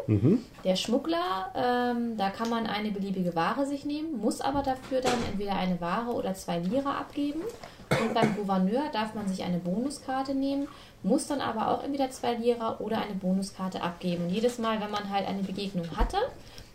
Der 0.63 0.75
Schmuggler, 0.75 1.51
ähm, 1.55 2.17
da 2.17 2.29
kann 2.29 2.49
man 2.49 2.67
eine 2.67 2.91
beliebige 2.91 3.35
Ware 3.35 3.65
sich 3.65 3.85
nehmen, 3.85 4.19
muss 4.19 4.41
aber 4.41 4.61
dafür 4.61 5.01
dann 5.01 5.17
entweder 5.31 5.55
eine 5.55 5.81
Ware 5.81 6.11
oder 6.11 6.33
zwei 6.35 6.59
Lira 6.59 6.99
abgeben. 6.99 7.41
Und 7.89 8.13
beim 8.13 8.35
Gouverneur 8.35 8.83
darf 8.93 9.15
man 9.15 9.27
sich 9.27 9.43
eine 9.43 9.57
Bonuskarte 9.57 10.35
nehmen, 10.35 10.67
muss 11.01 11.25
dann 11.25 11.41
aber 11.41 11.69
auch 11.69 11.83
entweder 11.83 12.11
zwei 12.11 12.35
Lira 12.35 12.77
oder 12.79 13.01
eine 13.01 13.15
Bonuskarte 13.15 13.81
abgeben. 13.81 14.25
Und 14.25 14.29
jedes 14.29 14.59
Mal, 14.59 14.79
wenn 14.79 14.91
man 14.91 15.09
halt 15.09 15.27
eine 15.27 15.41
Begegnung 15.41 15.87
hatte 15.97 16.17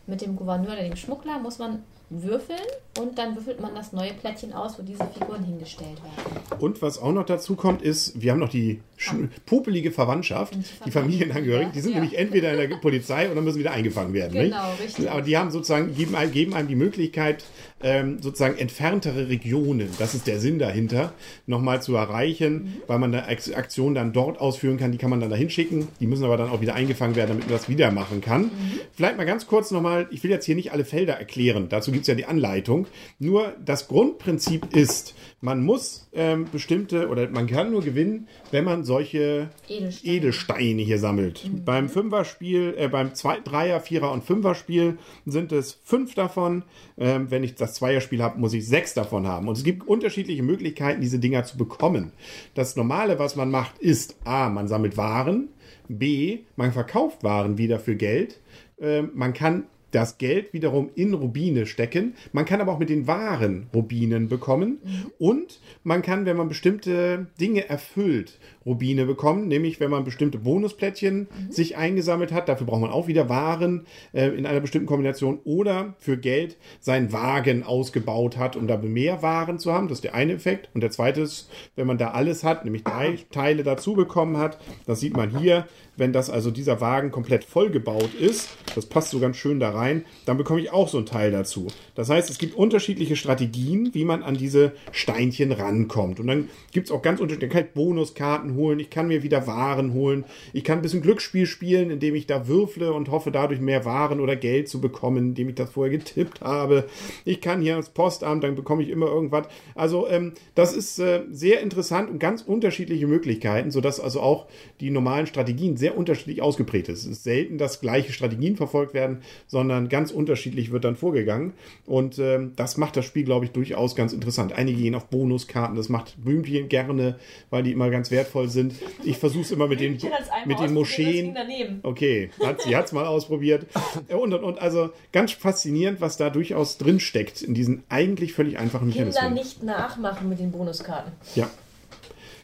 mit 0.09 0.23
dem 0.23 0.35
Gouverneur 0.35 0.73
oder 0.73 0.83
dem 0.83 0.97
Schmuggler, 0.97 1.39
muss 1.39 1.59
man 1.59 1.85
würfeln 2.11 2.61
und 2.99 3.19
dann 3.19 3.35
würfelt 3.35 3.61
man 3.61 3.75
das 3.75 3.93
neue 3.93 4.13
Plättchen 4.13 4.53
aus, 4.53 4.79
wo 4.79 4.83
diese 4.83 5.05
Figuren 5.19 5.43
hingestellt 5.45 5.97
werden. 6.03 6.61
Und 6.61 6.81
was 6.83 6.99
auch 7.01 7.13
noch 7.13 7.27
dazu 7.27 7.57
kommt, 7.57 7.83
ist, 7.83 8.21
wir 8.21 8.31
haben 8.31 8.39
noch 8.39 8.51
die 8.51 8.81
sch- 8.99 9.29
popelige 9.47 9.91
Verwandtschaft, 9.91 10.55
die 10.87 10.91
Familienangehörigen, 10.91 11.73
die 11.73 11.81
sind 11.81 11.95
Ja. 11.95 12.01
nämlich 12.01 12.17
entweder 12.19 12.53
in 12.63 12.71
der 12.71 12.77
Polizei 12.81 13.31
oder 13.31 13.41
müssen 13.41 13.59
wieder 13.59 13.73
eingefangen 13.73 14.13
werden. 14.13 14.33
Genau, 14.33 14.71
nicht? 14.73 14.83
richtig. 14.85 15.11
Aber 15.11 15.23
die 15.23 15.37
haben 15.37 15.51
sozusagen, 15.51 15.95
geben, 15.95 16.15
einem- 16.15 16.31
geben 16.31 16.55
einem 16.55 16.69
die 16.69 16.77
Möglichkeit, 16.77 17.45
ähm, 17.83 18.23
sozusagen 18.23 18.57
entferntere 18.59 19.29
Regionen, 19.29 19.89
das 19.99 20.15
ist 20.15 20.27
der 20.27 20.39
Sinn 20.41 20.59
dahinter, 20.59 21.13
nochmal 21.47 21.83
zu 21.83 21.97
erreichen, 21.97 22.55
Mhm. 22.55 22.73
weil 22.87 22.99
man 22.99 23.15
eine 23.15 23.27
Aktion 23.27 23.95
dann 23.95 24.13
dort 24.13 24.41
ausführen 24.41 24.77
kann, 24.79 24.93
die 24.93 24.99
kann 24.99 25.11
man 25.11 25.21
dann 25.21 25.31
dahin 25.31 25.51
schicken, 25.51 25.89
die 26.01 26.07
müssen 26.07 26.25
aber 26.25 26.37
dann 26.37 26.49
auch 26.51 26.61
wieder 26.61 26.75
eingefangen 26.75 27.17
werden, 27.17 27.31
damit 27.31 27.45
man 27.47 27.53
das 27.53 27.69
wieder 27.69 27.91
machen 27.91 28.21
kann. 28.21 28.43
Mhm. 28.45 28.51
Vielleicht 28.93 29.17
mal 29.17 29.27
ganz 29.27 29.47
kurz 29.47 29.71
nochmal, 29.71 30.07
ich 30.11 30.23
will 30.23 30.31
jetzt 30.31 30.45
hier 30.47 30.55
nicht 30.55 30.73
alle 30.73 30.85
Felder 30.85 31.15
erklären, 31.15 31.69
dazu 31.69 31.91
gibt 31.95 32.03
es 32.03 32.09
ja 32.09 32.15
die 32.15 32.27
Anleitung. 32.27 32.87
Nur 33.19 33.55
das 33.65 33.89
Grundprinzip 33.89 34.75
ist, 34.77 35.15
man 35.41 35.65
muss 35.65 36.09
ähm, 36.13 36.47
bestimmte 36.53 37.09
oder 37.09 37.29
man 37.31 37.47
kann 37.47 37.71
nur 37.71 37.83
gewinnen, 37.83 38.29
wenn 38.51 38.65
man 38.65 38.85
solche 38.85 39.51
Edelsteine. 39.69 40.17
Edelsteine 40.17 40.83
hier 40.83 40.99
sammelt. 40.99 41.51
Beim 41.65 41.89
Fünferspiel, 41.89 42.75
äh, 42.77 42.89
beim 42.89 43.15
Zwei-, 43.15 43.41
Dreier-, 43.41 43.81
Vierer- 43.81 44.13
und 44.13 44.25
Fünferspiel 44.25 44.99
sind 45.25 45.53
es 45.53 45.81
fünf 45.83 46.15
davon. 46.15 46.65
Ähm, 46.99 47.31
wenn 47.31 47.43
ich 47.43 47.55
das 47.55 47.75
Zweierspiel 47.75 48.23
habe, 48.23 48.39
muss 48.39 48.53
ich 48.53 48.67
sechs 48.67 48.95
davon 48.95 49.27
haben. 49.27 49.49
Und 49.49 49.57
es 49.57 49.65
gibt 49.65 49.87
unterschiedliche 49.87 50.43
Möglichkeiten, 50.43 51.01
diese 51.01 51.19
Dinger 51.19 51.45
zu 51.45 51.57
bekommen. 51.57 52.13
Das 52.55 52.77
Normale, 52.77 53.19
was 53.19 53.37
man 53.37 53.51
macht, 53.51 53.79
ist 53.79 54.17
A, 54.25 54.49
man 54.49 54.69
sammelt 54.69 54.97
Waren. 54.97 55.49
B, 55.89 56.41
man 56.57 56.73
verkauft 56.73 57.23
Waren 57.23 57.59
wieder 57.59 57.79
für 57.79 57.97
Geld. 57.97 58.41
Ähm, 58.81 59.11
man 59.15 59.35
kann 59.35 59.65
das 59.95 60.19
Geld 60.19 60.53
wiederum 60.53 60.91
in 60.95 61.15
Rubine 61.15 61.67
stecken. 61.67 62.15
Man 62.33 62.45
kann 62.45 62.61
aber 62.61 62.73
auch 62.73 62.79
mit 62.79 62.89
den 62.89 63.07
Waren 63.07 63.69
Rubinen 63.73 64.29
bekommen. 64.29 64.79
Und 65.19 65.61
man 65.85 66.03
kann, 66.03 66.27
wenn 66.27 66.37
man 66.37 66.49
bestimmte 66.49 67.27
Dinge 67.41 67.69
erfüllt, 67.69 68.39
Rubine 68.67 69.07
bekommen. 69.07 69.47
Nämlich, 69.47 69.79
wenn 69.79 69.91
man 69.91 70.05
bestimmte 70.05 70.39
Bonusplättchen 70.39 71.29
sich 71.51 71.77
eingesammelt 71.77 72.33
hat. 72.33 72.49
Dafür 72.49 72.67
braucht 72.67 72.81
man 72.81 72.91
auch 72.91 73.07
wieder 73.07 73.29
Waren 73.29 73.87
äh, 74.13 74.29
in 74.29 74.47
einer 74.47 74.61
bestimmten 74.61 74.87
Kombination. 74.87 75.39
Oder 75.45 75.95
für 75.99 76.17
Geld 76.17 76.57
seinen 76.81 77.13
Wagen 77.13 77.63
ausgebaut 77.63 78.37
hat, 78.37 78.57
um 78.57 78.67
da 78.67 78.77
mehr 78.77 79.23
Waren 79.23 79.59
zu 79.59 79.73
haben. 79.73 79.89
Das 79.89 79.99
ist 79.99 80.05
der 80.05 80.15
eine 80.15 80.33
Effekt. 80.33 80.69
Und 80.75 80.81
der 80.81 80.91
zweite 80.91 81.21
ist, 81.21 81.51
wenn 81.77 81.87
man 81.87 81.99
da 81.99 82.11
alles 82.11 82.43
hat, 82.43 82.65
nämlich 82.65 82.83
drei 82.85 83.19
Teile 83.31 83.63
dazu 83.63 83.95
bekommen 83.95 84.39
hat. 84.39 84.59
Das 84.87 85.01
sieht 85.01 85.17
man 85.17 85.39
hier. 85.39 85.67
Wenn 85.97 86.13
das 86.13 86.29
also 86.29 86.51
dieser 86.51 86.81
Wagen 86.81 87.13
komplett 87.13 87.45
vollgebaut 87.45 88.15
ist, 88.15 88.49
das 88.75 88.87
passt 88.87 89.11
so 89.11 89.21
ganz 89.21 89.37
schön 89.37 89.61
da 89.61 89.71
rein, 89.71 89.84
dann 90.27 90.37
bekomme 90.37 90.61
ich 90.61 90.73
auch 90.73 90.89
so 90.89 90.99
ein 90.99 91.07
Teil 91.07 91.31
dazu. 91.31 91.69
Das 91.95 92.11
heißt, 92.11 92.31
es 92.31 92.39
gibt 92.39 92.55
unterschiedliche 92.55 93.17
Strategien, 93.17 93.91
wie 93.93 94.05
man 94.05 94.23
an 94.23 94.37
diese 94.37 94.73
Steinchen 94.93 95.53
rankommt. 95.53 96.21
Und 96.21 96.27
dann 96.27 96.49
gibt 96.73 96.89
es 96.89 96.93
auch 96.93 97.03
ganz 97.03 97.21
unterschiedliche, 97.21 97.59
ich 97.59 97.67
kann 97.67 97.75
Bonuskarten 97.75 98.55
holen, 98.57 98.81
ich 98.81 98.91
kann 98.91 99.09
mir 99.09 99.23
wieder 99.23 99.47
Waren 99.47 99.93
holen, 99.93 100.25
ich 100.53 100.65
kann 100.65 100.79
ein 100.79 100.83
bisschen 100.83 101.03
Glücksspiel 101.03 101.47
spielen, 101.47 101.91
indem 101.91 102.15
ich 102.15 102.27
da 102.27 102.49
würfle 102.49 102.93
und 102.93 103.11
hoffe, 103.11 103.31
dadurch 103.31 103.61
mehr 103.61 103.85
Waren 103.85 104.21
oder 104.21 104.37
Geld 104.37 104.69
zu 104.69 104.81
bekommen, 104.81 105.29
indem 105.29 105.51
ich 105.51 105.55
das 105.55 105.71
vorher 105.71 105.97
getippt 105.97 106.41
habe. 106.41 106.85
Ich 107.25 107.41
kann 107.41 107.61
hier 107.61 107.73
ans 107.73 107.91
Postamt, 107.91 108.45
dann 108.45 108.55
bekomme 108.55 108.83
ich 108.83 108.89
immer 108.89 109.07
irgendwas. 109.07 109.47
Also 109.75 110.09
ähm, 110.09 110.33
das 110.55 110.75
ist 110.75 110.99
äh, 110.99 111.23
sehr 111.31 111.61
interessant 111.61 112.11
und 112.11 112.19
ganz 112.19 112.43
unterschiedliche 112.43 113.07
Möglichkeiten, 113.07 113.71
sodass 113.71 114.01
also 114.01 114.21
auch 114.21 114.47
die 114.81 114.91
normalen 114.91 115.27
Strategien 115.27 115.77
sehr 115.77 115.97
unterschiedlich 115.97 116.43
ausgeprägt 116.43 116.89
ist. 116.89 117.01
Es 117.01 117.07
ist 117.07 117.25
selten, 117.25 117.59
dass 117.59 117.81
gleiche 117.81 118.13
Strategien 118.13 118.57
verfolgt 118.57 118.95
werden, 118.95 119.23
sondern 119.47 119.64
ganz 119.89 120.11
unterschiedlich 120.11 120.73
wird 120.73 120.85
dann 120.85 120.97
vorgegangen. 120.97 121.53
Und 121.87 122.19
ähm, 122.19 122.53
das 122.57 122.77
macht 122.77 122.97
das 122.97 123.05
Spiel, 123.05 123.25
glaube 123.25 123.45
ich, 123.45 123.53
durchaus 123.53 123.95
ganz 123.97 124.13
interessant. 124.13 124.53
Einige 124.53 124.81
gehen 124.81 124.95
auf 124.95 125.07
Bonuskarten, 125.07 125.77
das 125.77 125.89
macht 125.89 126.23
Blümchen 126.23 126.69
gerne, 126.69 127.17
weil 127.51 127.63
die 127.63 127.73
immer 127.73 127.91
ganz 127.91 128.11
wertvoll 128.11 128.49
sind. 128.49 128.75
Ich 129.05 129.19
versuche 129.19 129.43
es 129.43 129.51
immer 129.51 129.67
mit 129.67 129.81
den, 129.81 129.99
mit 130.47 130.61
den 130.61 130.75
Moscheen. 130.75 131.37
Okay, 131.83 132.31
hat, 132.43 132.63
sie 132.63 132.77
hat 132.77 132.87
es 132.87 132.93
mal 132.93 133.07
ausprobiert. 133.07 133.67
Und, 134.09 134.35
und, 134.35 134.45
und, 134.45 134.61
also 134.61 134.91
ganz 135.13 135.33
faszinierend, 135.33 136.01
was 136.01 136.17
da 136.17 136.31
durchaus 136.31 136.79
drin 136.79 137.01
steckt 137.01 137.43
in 137.43 137.55
diesen 137.55 137.83
eigentlich 137.89 138.33
völlig 138.33 138.59
einfachen 138.59 138.91
Kinder 138.91 139.07
Mechanismen. 139.07 139.35
nicht 139.35 139.63
nachmachen 139.63 140.29
mit 140.29 140.39
den 140.39 140.53
Bonuskarten. 140.53 141.13
Ja. 141.35 141.49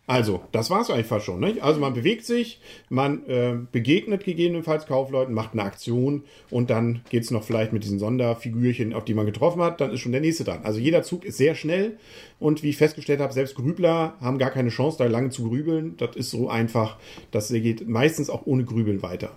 Also, 0.07 0.40
das 0.50 0.71
war 0.71 0.80
es 0.80 0.90
eigentlich 0.90 1.07
fast 1.07 1.25
schon. 1.25 1.38
Nicht? 1.38 1.62
Also 1.62 1.78
man 1.78 1.95
bewegt 1.95 2.25
sich, 2.25 2.61
man 2.88 3.25
äh, 3.26 3.54
begegnet 3.71 4.25
gegebenenfalls 4.25 4.87
Kaufleuten, 4.87 5.33
macht 5.33 5.52
eine 5.52 5.62
Aktion 5.62 6.25
und 6.50 6.69
dann 6.69 7.02
geht 7.11 7.23
es 7.23 7.30
noch 7.30 7.45
vielleicht 7.45 7.73
mit 7.73 7.85
diesen 7.85 8.00
Sonderfigürchen, 8.00 8.92
auf 8.92 9.04
die 9.04 9.14
man 9.14 9.26
getroffen 9.26 9.62
hat, 9.62 9.80
dann 9.80 9.92
ist 9.92 10.00
schon 10.00 10.11
der 10.11 10.21
nächste 10.21 10.42
dran. 10.42 10.61
Also 10.64 10.80
jeder 10.80 11.04
Zug 11.04 11.25
ist 11.25 11.37
sehr 11.37 11.54
schnell 11.54 11.97
und 12.40 12.64
wie 12.64 12.71
ich 12.71 12.76
festgestellt 12.76 13.21
habe, 13.21 13.33
selbst 13.33 13.54
Grübler 13.54 14.14
haben 14.21 14.38
gar 14.38 14.50
keine 14.50 14.71
Chance, 14.71 14.99
da 14.99 15.07
lange 15.07 15.30
zu 15.30 15.49
grübeln. 15.49 15.97
Das 15.97 16.16
ist 16.16 16.30
so 16.30 16.49
einfach, 16.49 16.99
das 17.30 17.49
geht 17.49 17.88
meistens 17.88 18.30
auch 18.30 18.47
ohne 18.47 18.64
Grübeln 18.64 19.02
weiter. 19.02 19.37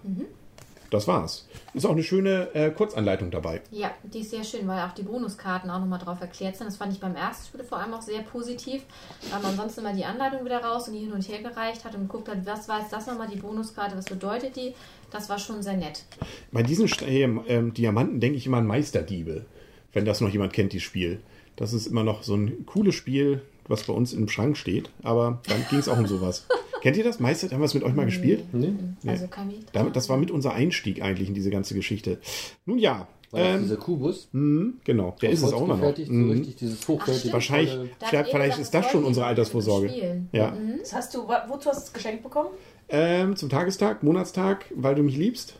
Das 0.93 1.07
war's. 1.07 1.47
Ist 1.73 1.87
auch 1.87 1.93
eine 1.93 2.03
schöne 2.03 2.53
äh, 2.53 2.69
Kurzanleitung 2.69 3.31
dabei. 3.31 3.61
Ja, 3.71 3.89
die 4.03 4.19
ist 4.19 4.29
sehr 4.29 4.43
schön, 4.43 4.67
weil 4.67 4.79
auch 4.83 4.91
die 4.93 5.01
Bonuskarten 5.01 5.67
auch 5.71 5.79
nochmal 5.79 5.97
drauf 5.97 6.21
erklärt 6.21 6.55
sind. 6.55 6.67
Das 6.67 6.77
fand 6.77 6.93
ich 6.93 6.99
beim 6.99 7.15
ersten 7.15 7.47
Spiel 7.47 7.63
vor 7.63 7.79
allem 7.79 7.95
auch 7.95 8.03
sehr 8.03 8.21
positiv, 8.21 8.83
weil 9.31 9.41
man 9.41 9.55
sonst 9.55 9.79
immer 9.79 9.91
die 9.91 10.05
Anleitung 10.05 10.45
wieder 10.45 10.63
raus 10.63 10.87
und 10.87 10.93
die 10.93 10.99
hin 10.99 11.11
und 11.11 11.27
her 11.27 11.41
gereicht 11.41 11.83
hat 11.83 11.95
und 11.95 12.01
geguckt 12.01 12.29
hat, 12.29 12.45
was 12.45 12.69
war 12.69 12.79
jetzt 12.79 12.93
das 12.93 13.07
nochmal, 13.07 13.27
die 13.27 13.37
Bonuskarte, 13.39 13.97
was 13.97 14.05
bedeutet 14.05 14.55
die. 14.55 14.75
Das 15.09 15.29
war 15.29 15.39
schon 15.39 15.63
sehr 15.63 15.77
nett. 15.77 16.03
Bei 16.51 16.61
diesen 16.61 16.87
St- 16.87 17.07
äh, 17.07 17.23
ähm, 17.23 17.73
Diamanten 17.73 18.19
denke 18.19 18.37
ich 18.37 18.45
immer 18.45 18.57
an 18.57 18.67
Meisterdiebe, 18.67 19.45
wenn 19.93 20.05
das 20.05 20.21
noch 20.21 20.29
jemand 20.29 20.53
kennt, 20.53 20.73
dieses 20.73 20.83
Spiel. 20.85 21.21
Das 21.55 21.73
ist 21.73 21.87
immer 21.87 22.03
noch 22.03 22.21
so 22.21 22.35
ein 22.35 22.67
cooles 22.67 22.93
Spiel, 22.93 23.41
was 23.67 23.81
bei 23.85 23.93
uns 23.93 24.13
im 24.13 24.29
Schrank 24.29 24.57
steht, 24.57 24.91
aber 25.01 25.39
dann 25.47 25.65
ging 25.71 25.79
es 25.79 25.87
auch 25.89 25.97
um 25.97 26.05
sowas. 26.05 26.45
Kennt 26.83 26.97
ihr 26.97 27.03
das? 27.05 27.19
Meister, 27.21 27.49
haben 27.49 27.59
wir 27.61 27.65
es 27.65 27.73
mit 27.73 27.81
euch 27.83 27.93
mal 27.95 28.03
gespielt? 28.05 28.43
Nee. 28.53 28.73
Also 29.07 29.27
kann 29.27 29.49
ich 29.49 29.65
Damit, 29.71 29.95
das 29.95 30.09
war 30.09 30.17
mit 30.17 30.29
unser 30.31 30.53
Einstieg 30.53 31.01
eigentlich 31.01 31.29
in 31.29 31.33
diese 31.33 31.49
ganze 31.49 31.73
Geschichte. 31.75 32.19
Nun 32.65 32.77
ja, 32.77 33.07
War 33.31 33.39
das 33.39 33.55
ähm, 33.55 33.61
dieser 33.63 33.77
Kubus? 33.77 34.27
mh, 34.33 34.73
genau, 34.83 35.15
der 35.21 35.29
ist 35.31 35.41
es 35.43 35.53
auch 35.53 35.63
immer 35.63 35.77
noch. 35.77 35.95
So 35.95 36.11
Mhm. 36.11 36.31
richtig 36.31 36.57
dieses 36.57 36.85
hochwertige. 36.85 37.17
stimmt. 37.19 37.33
Wahrscheinlich, 37.33 37.77
Da 37.99 38.07
vielleicht, 38.07 38.31
vielleicht 38.31 38.59
ist 38.59 38.73
das 38.73 38.91
schon 38.91 39.05
unsere 39.05 39.25
Altersvorsorge. 39.25 40.25
Ja. 40.33 40.53
Das 40.81 40.93
hast 40.93 41.15
du, 41.15 41.19
wozu 41.47 41.69
hast 41.69 41.79
du 41.79 41.87
es 41.87 41.93
geschenkt 41.93 42.21
bekommen? 42.21 42.49
Ähm, 42.89 43.37
zum 43.37 43.47
Tagestag, 43.47 44.03
Monatstag, 44.03 44.65
weil 44.75 44.93
du 44.95 45.03
mich 45.03 45.15
liebst. 45.15 45.53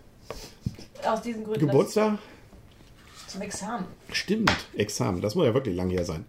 Aus 1.06 1.22
diesen 1.22 1.46
Gründen. 1.46 1.66
Geburtstag, 1.68 2.18
Zum 3.28 3.42
Examen. 3.42 3.86
stimmt, 4.12 4.52
Examen, 4.76 5.22
das 5.22 5.36
muss 5.36 5.46
ja 5.46 5.54
wirklich 5.54 5.76
lang 5.76 5.90
her 5.90 6.04
sein. 6.06 6.26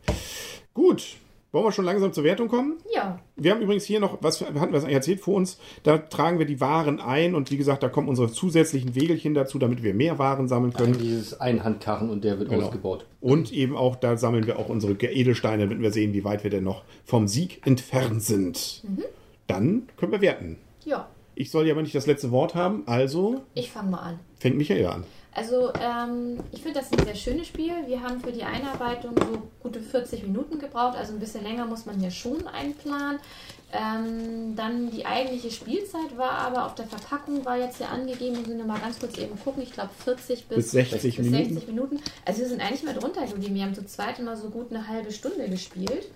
Gut, 0.72 1.16
wollen 1.54 1.64
wir 1.64 1.72
schon 1.72 1.84
langsam 1.86 2.12
zur 2.12 2.24
Wertung 2.24 2.48
kommen? 2.48 2.74
Ja, 2.94 3.18
Wir 3.36 3.52
haben 3.52 3.62
übrigens 3.62 3.84
hier 3.84 4.00
noch, 4.00 4.18
was 4.20 4.40
hatten 4.42 4.54
wir 4.54 4.66
das 4.72 4.82
eigentlich 4.84 4.94
erzählt 4.96 5.20
vor 5.20 5.34
uns, 5.36 5.58
da 5.84 5.96
tragen 5.98 6.38
wir 6.38 6.46
die 6.46 6.60
Waren 6.60 7.00
ein 7.00 7.34
und 7.34 7.50
wie 7.50 7.56
gesagt, 7.56 7.82
da 7.82 7.88
kommen 7.88 8.08
unsere 8.08 8.30
zusätzlichen 8.30 8.94
Wegelchen 8.94 9.32
dazu, 9.34 9.58
damit 9.58 9.82
wir 9.82 9.94
mehr 9.94 10.18
Waren 10.18 10.48
sammeln 10.48 10.72
können. 10.74 10.98
Dieses 10.98 11.40
Einhandkarren 11.40 12.10
und 12.10 12.24
der 12.24 12.38
wird 12.38 12.50
Genau. 12.50 12.66
ausgebaut. 12.66 13.06
Und 13.20 13.52
eben 13.52 13.76
auch, 13.76 13.96
da 13.96 14.16
sammeln 14.18 14.46
wir 14.46 14.58
auch 14.58 14.68
unsere 14.68 14.92
Edelsteine, 14.92 15.64
damit 15.64 15.80
wir 15.80 15.90
sehen, 15.92 16.12
wie 16.12 16.24
weit 16.24 16.44
wir 16.44 16.50
denn 16.50 16.64
noch 16.64 16.82
vom 17.04 17.26
Sieg 17.28 17.66
entfernt 17.66 18.22
sind. 18.22 18.82
Dann 19.46 19.88
können 19.96 20.12
wir 20.12 20.20
werten. 20.20 20.58
ja. 20.84 21.08
Ich 21.36 21.50
soll 21.50 21.66
ja 21.66 21.72
aber 21.72 21.82
nicht 21.82 21.96
das 21.96 22.06
letzte 22.06 22.30
Wort 22.30 22.54
haben, 22.54 22.84
also 22.86 23.42
Ich 23.54 23.72
fange 23.72 23.90
mal 23.90 23.98
an. 23.98 24.20
fängt 24.38 24.56
Michael 24.56 24.86
an. 24.86 25.04
Also, 25.34 25.72
ähm, 25.80 26.38
ich 26.52 26.62
finde 26.62 26.80
das 26.80 26.92
ein 26.92 27.04
sehr 27.04 27.16
schönes 27.16 27.48
Spiel. 27.48 27.72
Wir 27.86 28.02
haben 28.02 28.20
für 28.20 28.30
die 28.30 28.44
Einarbeitung 28.44 29.14
so 29.18 29.42
gute 29.62 29.80
40 29.80 30.22
Minuten 30.22 30.60
gebraucht, 30.60 30.96
also 30.96 31.12
ein 31.12 31.18
bisschen 31.18 31.42
länger 31.42 31.66
muss 31.66 31.86
man 31.86 31.98
hier 31.98 32.12
schon 32.12 32.46
einplanen. 32.46 33.18
Ähm, 33.72 34.54
dann 34.54 34.92
die 34.92 35.04
eigentliche 35.04 35.50
Spielzeit 35.50 36.16
war 36.16 36.30
aber 36.30 36.64
auf 36.66 36.76
der 36.76 36.86
Verpackung 36.86 37.44
war 37.44 37.56
jetzt 37.58 37.78
hier 37.78 37.88
angegeben, 37.88 38.36
wir 38.46 38.54
müssen 38.54 38.68
mal 38.68 38.78
ganz 38.78 39.00
kurz 39.00 39.18
eben 39.18 39.36
gucken, 39.40 39.64
ich 39.64 39.72
glaube 39.72 39.90
40 40.04 40.46
bis, 40.46 40.56
Bis 40.56 40.70
60 40.70 41.16
bis 41.16 41.26
Minuten. 41.26 41.54
60 41.54 41.68
Minuten. 41.68 42.00
Also 42.24 42.42
wir 42.42 42.48
sind 42.48 42.60
eigentlich 42.60 42.84
mal 42.84 42.94
drunter 42.94 43.26
geblieben. 43.26 43.56
Wir 43.56 43.64
haben 43.64 43.74
zu 43.74 43.84
zweit 43.84 44.20
immer 44.20 44.36
so 44.36 44.50
gut 44.50 44.70
eine 44.70 44.86
halbe 44.86 45.10
Stunde 45.10 45.48
gespielt. 45.48 46.06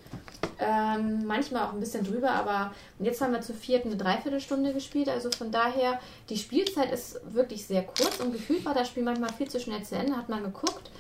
Ähm, 0.61 1.25
manchmal 1.25 1.67
auch 1.67 1.73
ein 1.73 1.81
bisschen 1.81 2.05
drüber, 2.05 2.31
aber 2.31 2.73
jetzt 2.99 3.21
haben 3.21 3.33
wir 3.33 3.41
zu 3.41 3.55
viert 3.55 3.87
eine 3.87 3.97
Dreiviertelstunde 3.97 4.73
gespielt. 4.73 5.09
Also 5.09 5.31
von 5.31 5.53
daher, 5.53 6.01
die 6.29 6.37
Spielzeit 6.37 6.91
ist 6.91 7.21
wirklich 7.33 7.67
sehr 7.67 7.85
kurz 7.85 8.19
und 8.21 8.33
gefühlt 8.33 8.65
war 8.65 8.75
das 8.75 8.89
Spiel 8.89 9.05
manchmal 9.05 9.33
viel 9.33 9.49
zu 9.49 9.61
schnell 9.61 9.83
zu 9.85 9.95
Ende, 9.95 10.17
hat 10.17 10.29
man 10.29 10.43
geguckt. 10.43 10.91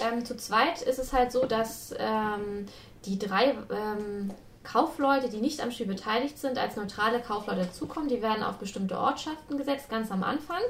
Ähm, 0.00 0.24
zu 0.24 0.36
zweit 0.36 0.82
ist 0.82 0.98
es 0.98 1.12
halt 1.12 1.32
so, 1.32 1.46
dass 1.46 1.94
ähm, 1.98 2.66
die 3.04 3.18
drei 3.18 3.54
ähm, 3.70 4.32
Kaufleute, 4.64 5.28
die 5.28 5.40
nicht 5.40 5.60
am 5.60 5.70
Spiel 5.70 5.86
beteiligt 5.86 6.38
sind, 6.38 6.58
als 6.58 6.76
neutrale 6.76 7.20
Kaufleute 7.20 7.62
dazukommen. 7.62 8.08
Die 8.08 8.20
werden 8.20 8.42
auf 8.42 8.58
bestimmte 8.58 8.98
Ortschaften 8.98 9.56
gesetzt, 9.56 9.88
ganz 9.88 10.10
am 10.10 10.24
Anfang. 10.24 10.60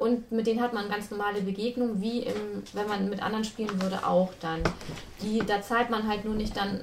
Und 0.00 0.32
mit 0.32 0.46
denen 0.46 0.62
hat 0.62 0.72
man 0.72 0.88
ganz 0.88 1.10
normale 1.10 1.42
Begegnungen, 1.42 2.00
wie 2.00 2.20
im, 2.20 2.62
wenn 2.72 2.88
man 2.88 3.10
mit 3.10 3.22
anderen 3.22 3.44
spielen 3.44 3.82
würde, 3.82 4.06
auch 4.06 4.32
dann. 4.40 4.62
Die, 5.20 5.40
da 5.40 5.60
zahlt 5.60 5.90
man 5.90 6.08
halt 6.08 6.24
nur 6.24 6.34
nicht 6.34 6.56
dann 6.56 6.80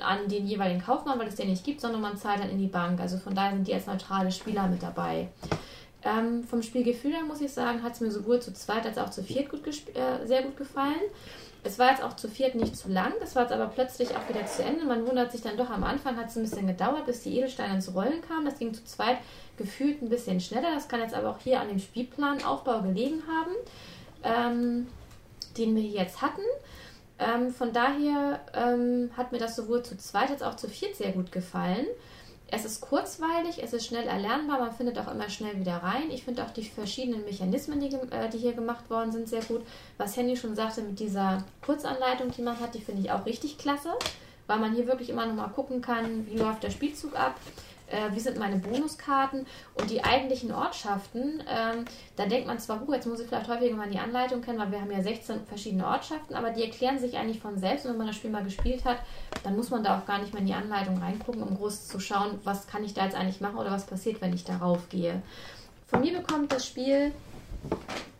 an 0.00 0.28
den 0.28 0.46
jeweiligen 0.46 0.80
Kaufmann, 0.80 1.18
weil 1.18 1.26
es 1.26 1.34
den 1.34 1.50
nicht 1.50 1.64
gibt, 1.64 1.80
sondern 1.80 2.00
man 2.00 2.16
zahlt 2.16 2.38
dann 2.38 2.48
in 2.48 2.58
die 2.58 2.68
Bank. 2.68 3.00
Also 3.00 3.18
von 3.18 3.34
daher 3.34 3.54
sind 3.54 3.66
die 3.66 3.74
als 3.74 3.88
neutrale 3.88 4.30
Spieler 4.30 4.68
mit 4.68 4.84
dabei. 4.84 5.30
Ähm, 6.04 6.44
vom 6.44 6.62
Spielgefühl 6.62 7.10
her 7.12 7.24
muss 7.26 7.40
ich 7.40 7.52
sagen, 7.52 7.82
hat 7.82 7.94
es 7.94 8.00
mir 8.00 8.12
sowohl 8.12 8.40
zu 8.40 8.54
zweit 8.54 8.86
als 8.86 8.98
auch 8.98 9.10
zu 9.10 9.24
viert 9.24 9.50
gut 9.50 9.66
äh, 9.66 10.24
sehr 10.24 10.44
gut 10.44 10.56
gefallen. 10.56 10.94
Es 11.62 11.78
war 11.78 11.90
jetzt 11.90 12.02
auch 12.02 12.16
zu 12.16 12.28
viert 12.28 12.54
nicht 12.54 12.76
zu 12.76 12.88
lang, 12.88 13.12
das 13.20 13.36
war 13.36 13.42
jetzt 13.42 13.52
aber 13.52 13.66
plötzlich 13.66 14.16
auch 14.16 14.28
wieder 14.28 14.46
zu 14.46 14.62
Ende. 14.62 14.84
Man 14.86 15.06
wundert 15.06 15.30
sich 15.30 15.42
dann 15.42 15.58
doch, 15.58 15.68
am 15.68 15.84
Anfang 15.84 16.16
hat 16.16 16.28
es 16.28 16.36
ein 16.36 16.42
bisschen 16.42 16.66
gedauert, 16.66 17.04
bis 17.06 17.22
die 17.22 17.36
Edelsteine 17.36 17.74
ins 17.74 17.94
Rollen 17.94 18.22
kamen. 18.22 18.46
Das 18.46 18.58
ging 18.58 18.72
zu 18.72 18.84
zweit 18.84 19.18
gefühlt 19.58 20.00
ein 20.00 20.08
bisschen 20.08 20.40
schneller. 20.40 20.74
Das 20.74 20.88
kann 20.88 21.00
jetzt 21.00 21.14
aber 21.14 21.30
auch 21.30 21.38
hier 21.38 21.60
an 21.60 21.68
dem 21.68 21.78
Spielplanaufbau 21.78 22.80
gelegen 22.80 23.22
haben, 23.28 23.52
ähm, 24.22 24.86
den 25.58 25.76
wir 25.76 25.82
jetzt 25.82 26.22
hatten. 26.22 26.42
Ähm, 27.18 27.52
von 27.52 27.74
daher 27.74 28.40
ähm, 28.54 29.10
hat 29.16 29.32
mir 29.32 29.38
das 29.38 29.54
sowohl 29.54 29.82
zu 29.82 29.98
zweit 29.98 30.30
als 30.30 30.42
auch 30.42 30.56
zu 30.56 30.68
viert 30.68 30.96
sehr 30.96 31.12
gut 31.12 31.30
gefallen. 31.30 31.86
Es 32.52 32.64
ist 32.64 32.80
kurzweilig, 32.80 33.62
es 33.62 33.72
ist 33.72 33.86
schnell 33.86 34.08
erlernbar, 34.08 34.58
man 34.58 34.72
findet 34.72 34.98
auch 34.98 35.10
immer 35.12 35.28
schnell 35.28 35.58
wieder 35.58 35.76
rein. 35.76 36.10
Ich 36.10 36.24
finde 36.24 36.44
auch 36.44 36.50
die 36.50 36.64
verschiedenen 36.64 37.24
Mechanismen, 37.24 37.80
die, 37.80 37.94
äh, 37.94 38.28
die 38.28 38.38
hier 38.38 38.54
gemacht 38.54 38.90
worden 38.90 39.12
sind, 39.12 39.28
sehr 39.28 39.42
gut. 39.42 39.62
Was 39.98 40.16
Henny 40.16 40.36
schon 40.36 40.56
sagte 40.56 40.82
mit 40.82 40.98
dieser 40.98 41.44
Kurzanleitung, 41.64 42.32
die 42.32 42.42
man 42.42 42.58
hat, 42.58 42.74
die 42.74 42.80
finde 42.80 43.02
ich 43.02 43.12
auch 43.12 43.24
richtig 43.24 43.56
klasse, 43.58 43.90
weil 44.48 44.58
man 44.58 44.74
hier 44.74 44.88
wirklich 44.88 45.10
immer 45.10 45.26
noch 45.26 45.34
mal 45.34 45.48
gucken 45.48 45.80
kann, 45.80 46.26
wie 46.26 46.38
läuft 46.38 46.64
der 46.64 46.70
Spielzug 46.70 47.14
ab, 47.14 47.36
äh, 47.90 48.14
wie 48.14 48.20
sind 48.20 48.38
meine 48.38 48.56
Bonuskarten 48.56 49.46
und 49.74 49.90
die 49.90 50.02
eigentlichen 50.02 50.52
Ortschaften. 50.52 51.42
Ähm, 51.48 51.84
da 52.16 52.26
denkt 52.26 52.46
man 52.46 52.58
zwar, 52.58 52.86
uh, 52.86 52.92
jetzt 52.92 53.06
muss 53.06 53.20
ich 53.20 53.26
vielleicht 53.26 53.48
häufiger 53.48 53.76
mal 53.76 53.90
die 53.90 53.98
Anleitung 53.98 54.40
kennen, 54.42 54.58
weil 54.58 54.70
wir 54.72 54.80
haben 54.80 54.90
ja 54.90 55.02
16 55.02 55.46
verschiedene 55.46 55.86
Ortschaften, 55.86 56.34
aber 56.34 56.50
die 56.50 56.62
erklären 56.62 56.98
sich 56.98 57.16
eigentlich 57.16 57.40
von 57.40 57.58
selbst. 57.58 57.84
Und 57.84 57.92
wenn 57.92 57.98
man 57.98 58.06
das 58.06 58.16
Spiel 58.16 58.30
mal 58.30 58.44
gespielt 58.44 58.84
hat, 58.84 58.98
dann 59.42 59.56
muss 59.56 59.70
man 59.70 59.84
da 59.84 59.98
auch 59.98 60.06
gar 60.06 60.18
nicht 60.18 60.32
mehr 60.32 60.40
in 60.40 60.46
die 60.46 60.54
Anleitung 60.54 60.98
reingucken, 60.98 61.42
um 61.42 61.56
groß 61.56 61.88
zu 61.88 62.00
schauen, 62.00 62.38
was 62.44 62.66
kann 62.66 62.84
ich 62.84 62.94
da 62.94 63.04
jetzt 63.04 63.16
eigentlich 63.16 63.40
machen 63.40 63.58
oder 63.58 63.70
was 63.70 63.86
passiert, 63.86 64.20
wenn 64.20 64.32
ich 64.32 64.44
darauf 64.44 64.88
gehe. 64.88 65.22
Von 65.86 66.00
mir 66.00 66.16
bekommt 66.16 66.52
das 66.52 66.66
Spiel 66.66 67.12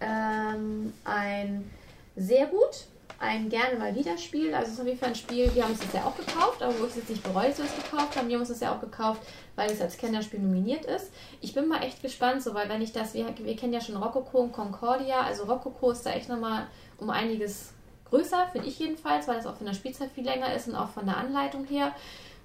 ähm, 0.00 0.93
ein 1.05 1.71
sehr 2.17 2.47
gut, 2.47 2.87
ein 3.21 3.50
gerne 3.50 3.79
mal 3.79 3.95
wieder 3.95 4.17
Spiel. 4.17 4.55
Also 4.55 4.69
es 4.69 4.75
ist 4.75 4.81
auf 4.81 4.87
jeden 4.87 4.99
Fall 4.99 5.11
ein 5.11 5.15
Spiel, 5.15 5.55
wir 5.55 5.62
haben 5.62 5.73
es 5.73 5.83
jetzt 5.83 5.95
ja 5.95 6.05
auch 6.05 6.17
gekauft, 6.17 6.62
aber 6.62 6.79
wo 6.81 6.85
ich 6.85 6.91
es 6.91 6.97
jetzt 6.97 7.11
nicht 7.11 7.23
bereue, 7.23 7.49
dass 7.49 7.59
wir 7.59 7.67
es 7.67 7.77
gekauft 7.77 8.17
haben. 8.17 8.29
Wir 8.29 8.35
haben 8.35 8.41
uns 8.41 8.49
das 8.49 8.61
ja 8.61 8.75
auch 8.75 8.81
gekauft, 8.81 9.23
weil 9.57 9.71
es 9.71 9.81
als 9.81 9.99
Kennerspiel 9.99 10.41
nominiert 10.41 10.87
ist. 10.87 11.12
Ich 11.43 11.53
bin 11.53 11.69
mal 11.69 11.83
echt 11.83 12.03
gespannt, 12.03 12.43
so, 12.43 12.55
weil 12.55 12.69
wenn 12.71 12.81
ich 12.81 12.93
das, 12.93 13.12
wir, 13.12 13.27
wir 13.39 13.57
kennen 13.57 13.75
ja 13.75 13.81
schon 13.83 13.97
Rococo 13.97 14.39
und 14.39 14.53
Concordia, 14.53 15.21
also 15.21 15.45
Rococo 15.45 15.91
ist 15.91 16.05
da 16.07 16.12
echt 16.12 16.31
nochmal 16.31 16.67
um 16.97 17.11
einiges 17.11 17.75
größer, 18.09 18.49
finde 18.53 18.69
ich 18.69 18.79
jedenfalls, 18.79 19.29
weil 19.29 19.37
das 19.37 19.47
auch 19.47 19.57
von 19.57 19.67
der 19.67 19.75
Spielzeit 19.75 20.11
viel 20.11 20.25
länger 20.25 20.55
ist 20.55 20.69
und 20.69 20.75
auch 20.75 20.89
von 20.89 21.05
der 21.05 21.19
Anleitung 21.19 21.67
her. 21.67 21.95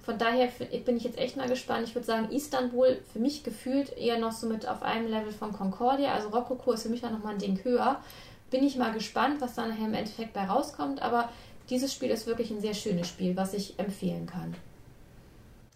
Von 0.04 0.18
daher 0.18 0.48
bin 0.84 0.98
ich 0.98 1.02
jetzt 1.02 1.18
echt 1.18 1.36
mal 1.36 1.48
gespannt. 1.48 1.88
Ich 1.88 1.94
würde 1.96 2.06
sagen, 2.06 2.30
Istanbul 2.30 3.00
für 3.12 3.18
mich 3.18 3.42
gefühlt 3.42 3.96
eher 3.96 4.20
noch 4.20 4.30
so 4.30 4.46
mit 4.46 4.68
auf 4.68 4.82
einem 4.82 5.08
Level 5.08 5.32
von 5.32 5.52
Concordia. 5.52 6.12
Also 6.12 6.28
Rococo 6.28 6.72
ist 6.72 6.84
für 6.84 6.90
mich 6.90 7.00
dann 7.00 7.12
nochmal 7.12 7.32
ein 7.32 7.40
Ding 7.40 7.58
höher. 7.64 8.00
Bin 8.50 8.64
ich 8.64 8.76
mal 8.76 8.92
gespannt, 8.92 9.40
was 9.40 9.54
da 9.54 9.66
nachher 9.66 9.86
im 9.86 9.94
Endeffekt 9.94 10.32
bei 10.32 10.44
rauskommt. 10.44 11.02
Aber 11.02 11.30
dieses 11.68 11.92
Spiel 11.92 12.10
ist 12.10 12.26
wirklich 12.26 12.50
ein 12.50 12.60
sehr 12.60 12.74
schönes 12.74 13.08
Spiel, 13.08 13.36
was 13.36 13.54
ich 13.54 13.78
empfehlen 13.78 14.26
kann. 14.26 14.54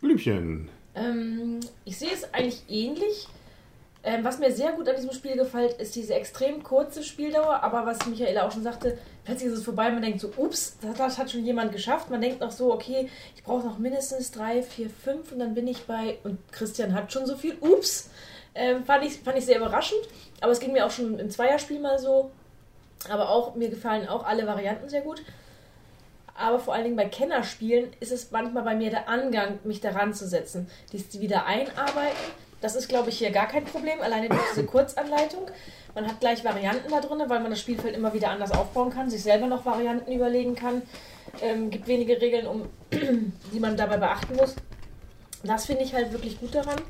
Blümchen. 0.00 0.68
Ähm, 0.94 1.60
ich 1.84 1.98
sehe 1.98 2.12
es 2.12 2.32
eigentlich 2.32 2.62
ähnlich. 2.68 3.26
Ähm, 4.02 4.24
was 4.24 4.38
mir 4.38 4.50
sehr 4.50 4.72
gut 4.72 4.88
an 4.88 4.96
diesem 4.96 5.12
Spiel 5.12 5.36
gefällt, 5.36 5.74
ist 5.74 5.94
diese 5.94 6.14
extrem 6.14 6.62
kurze 6.62 7.02
Spieldauer, 7.02 7.62
aber 7.62 7.84
was 7.84 8.06
Michaela 8.06 8.46
auch 8.46 8.52
schon 8.52 8.62
sagte, 8.62 8.96
plötzlich 9.26 9.52
ist 9.52 9.58
es 9.58 9.64
vorbei, 9.64 9.90
man 9.90 10.00
denkt 10.00 10.20
so, 10.20 10.32
ups, 10.38 10.78
das, 10.80 10.96
das 10.96 11.18
hat 11.18 11.30
schon 11.30 11.44
jemand 11.44 11.72
geschafft. 11.72 12.08
Man 12.08 12.22
denkt 12.22 12.40
noch 12.40 12.50
so, 12.50 12.72
okay, 12.72 13.10
ich 13.36 13.42
brauche 13.42 13.66
noch 13.66 13.78
mindestens 13.78 14.30
drei, 14.30 14.62
vier, 14.62 14.88
fünf 14.88 15.32
und 15.32 15.38
dann 15.38 15.52
bin 15.52 15.66
ich 15.66 15.82
bei, 15.84 16.18
und 16.24 16.38
Christian 16.50 16.94
hat 16.94 17.12
schon 17.12 17.26
so 17.26 17.36
viel, 17.36 17.58
ups. 17.60 18.08
Ähm, 18.54 18.84
fand, 18.84 19.04
ich, 19.04 19.18
fand 19.18 19.36
ich 19.36 19.44
sehr 19.44 19.58
überraschend, 19.58 20.00
aber 20.40 20.52
es 20.52 20.60
ging 20.60 20.72
mir 20.72 20.86
auch 20.86 20.90
schon 20.90 21.18
im 21.18 21.30
Zweierspiel 21.30 21.78
mal 21.78 21.98
so. 21.98 22.30
Aber 23.08 23.30
auch, 23.30 23.54
mir 23.54 23.70
gefallen 23.70 24.08
auch 24.08 24.24
alle 24.24 24.46
Varianten 24.46 24.88
sehr 24.88 25.00
gut. 25.00 25.22
Aber 26.34 26.58
vor 26.58 26.74
allen 26.74 26.84
Dingen 26.84 26.96
bei 26.96 27.06
Kennerspielen 27.06 27.92
ist 28.00 28.12
es 28.12 28.30
manchmal 28.30 28.62
bei 28.62 28.74
mir 28.74 28.90
der 28.90 29.08
Angang, 29.08 29.58
mich 29.64 29.80
daran 29.80 30.14
zu 30.14 30.26
setzen. 30.26 30.68
Dies 30.92 31.20
wieder 31.20 31.46
einarbeiten. 31.46 32.16
Das 32.60 32.76
ist, 32.76 32.88
glaube 32.88 33.08
ich, 33.08 33.18
hier 33.18 33.30
gar 33.30 33.46
kein 33.46 33.64
Problem, 33.64 34.00
alleine 34.02 34.28
durch 34.28 34.40
diese 34.50 34.66
Kurzanleitung. 34.66 35.46
Man 35.94 36.06
hat 36.06 36.20
gleich 36.20 36.44
Varianten 36.44 36.90
da 36.90 37.00
drin, 37.00 37.22
weil 37.26 37.40
man 37.40 37.50
das 37.50 37.60
Spielfeld 37.60 37.96
immer 37.96 38.12
wieder 38.12 38.30
anders 38.30 38.52
aufbauen 38.52 38.90
kann, 38.90 39.08
sich 39.08 39.22
selber 39.22 39.46
noch 39.46 39.64
Varianten 39.64 40.12
überlegen 40.12 40.54
kann. 40.54 40.82
Ähm, 41.42 41.70
gibt 41.70 41.86
wenige 41.86 42.20
Regeln, 42.20 42.46
um, 42.46 42.68
die 42.92 43.60
man 43.60 43.76
dabei 43.76 43.96
beachten 43.96 44.36
muss. 44.36 44.56
Das 45.42 45.66
finde 45.66 45.84
ich 45.84 45.94
halt 45.94 46.12
wirklich 46.12 46.38
gut 46.38 46.54
daran. 46.54 46.80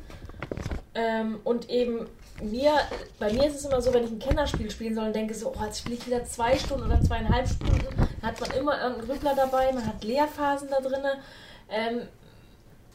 Ähm, 0.95 1.41
und 1.45 1.71
eben 1.71 2.07
mir, 2.43 2.73
bei 3.19 3.33
mir 3.33 3.47
ist 3.47 3.57
es 3.57 3.65
immer 3.65 3.81
so, 3.81 3.93
wenn 3.93 4.05
ich 4.05 4.11
ein 4.11 4.19
Kennerspiel 4.19 4.71
spielen 4.71 4.95
soll 4.95 5.07
und 5.07 5.17
denke 5.17 5.35
so, 5.35 5.53
oh, 5.57 5.65
jetzt 5.65 5.81
spiele 5.81 5.97
ich 5.97 6.07
wieder 6.07 6.25
zwei 6.25 6.59
Stunden 6.59 6.87
oder 6.87 7.01
zweieinhalb 7.01 7.49
Stunden, 7.49 7.79
dann 7.97 8.31
hat 8.31 8.41
man 8.41 8.51
immer 8.53 8.81
irgendeinen 8.81 9.09
Grüppler 9.09 9.35
dabei, 9.35 9.73
man 9.73 9.87
hat 9.87 10.03
Leerphasen 10.03 10.69
da 10.71 10.81
drin. 10.81 11.05
Ähm, 11.69 12.03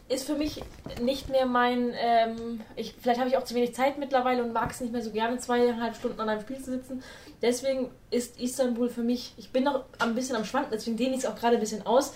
ist 0.08 0.26
für 0.28 0.36
mich 0.36 0.62
nicht 1.02 1.30
mehr 1.30 1.48
mein, 1.48 1.94
ähm, 2.00 2.62
ich, 2.76 2.94
vielleicht 3.02 3.20
habe 3.20 3.30
ich 3.30 3.38
auch 3.38 3.44
zu 3.44 3.56
wenig 3.56 3.74
Zeit 3.74 3.98
mittlerweile 3.98 4.44
und 4.44 4.54
mag 4.54 4.70
es 4.70 4.80
nicht 4.80 4.94
mehr 4.94 5.02
so 5.02 5.10
gerne, 5.10 5.40
zweieinhalb 5.40 5.96
Stunden 5.96 6.20
an 6.22 6.30
einem 6.30 6.42
Spiel 6.42 6.58
zu 6.58 6.72
sitzen. 6.72 7.04
Deswegen 7.42 7.90
ist 8.12 8.40
Istanbul 8.40 8.90
für 8.90 9.02
mich, 9.02 9.34
ich 9.38 9.52
bin 9.52 9.64
noch 9.64 9.86
ein 10.00 10.14
bisschen 10.14 10.36
am 10.36 10.46
Schwanken, 10.46 10.70
deswegen 10.72 10.96
dehne 10.96 11.14
ich 11.14 11.20
es 11.20 11.26
auch 11.26 11.36
gerade 11.36 11.56
ein 11.56 11.60
bisschen 11.60 11.86
aus. 11.88 12.14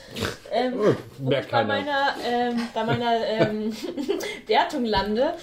Ähm, 0.51 0.79
Oh, 0.79 0.95
ich 1.31 1.47
bei 1.47 1.63
meiner, 1.63 2.15
ähm, 2.23 2.61
bei 2.73 2.83
meiner 2.83 3.25
ähm, 3.25 3.75
Wertung 4.47 4.85
lande. 4.85 5.33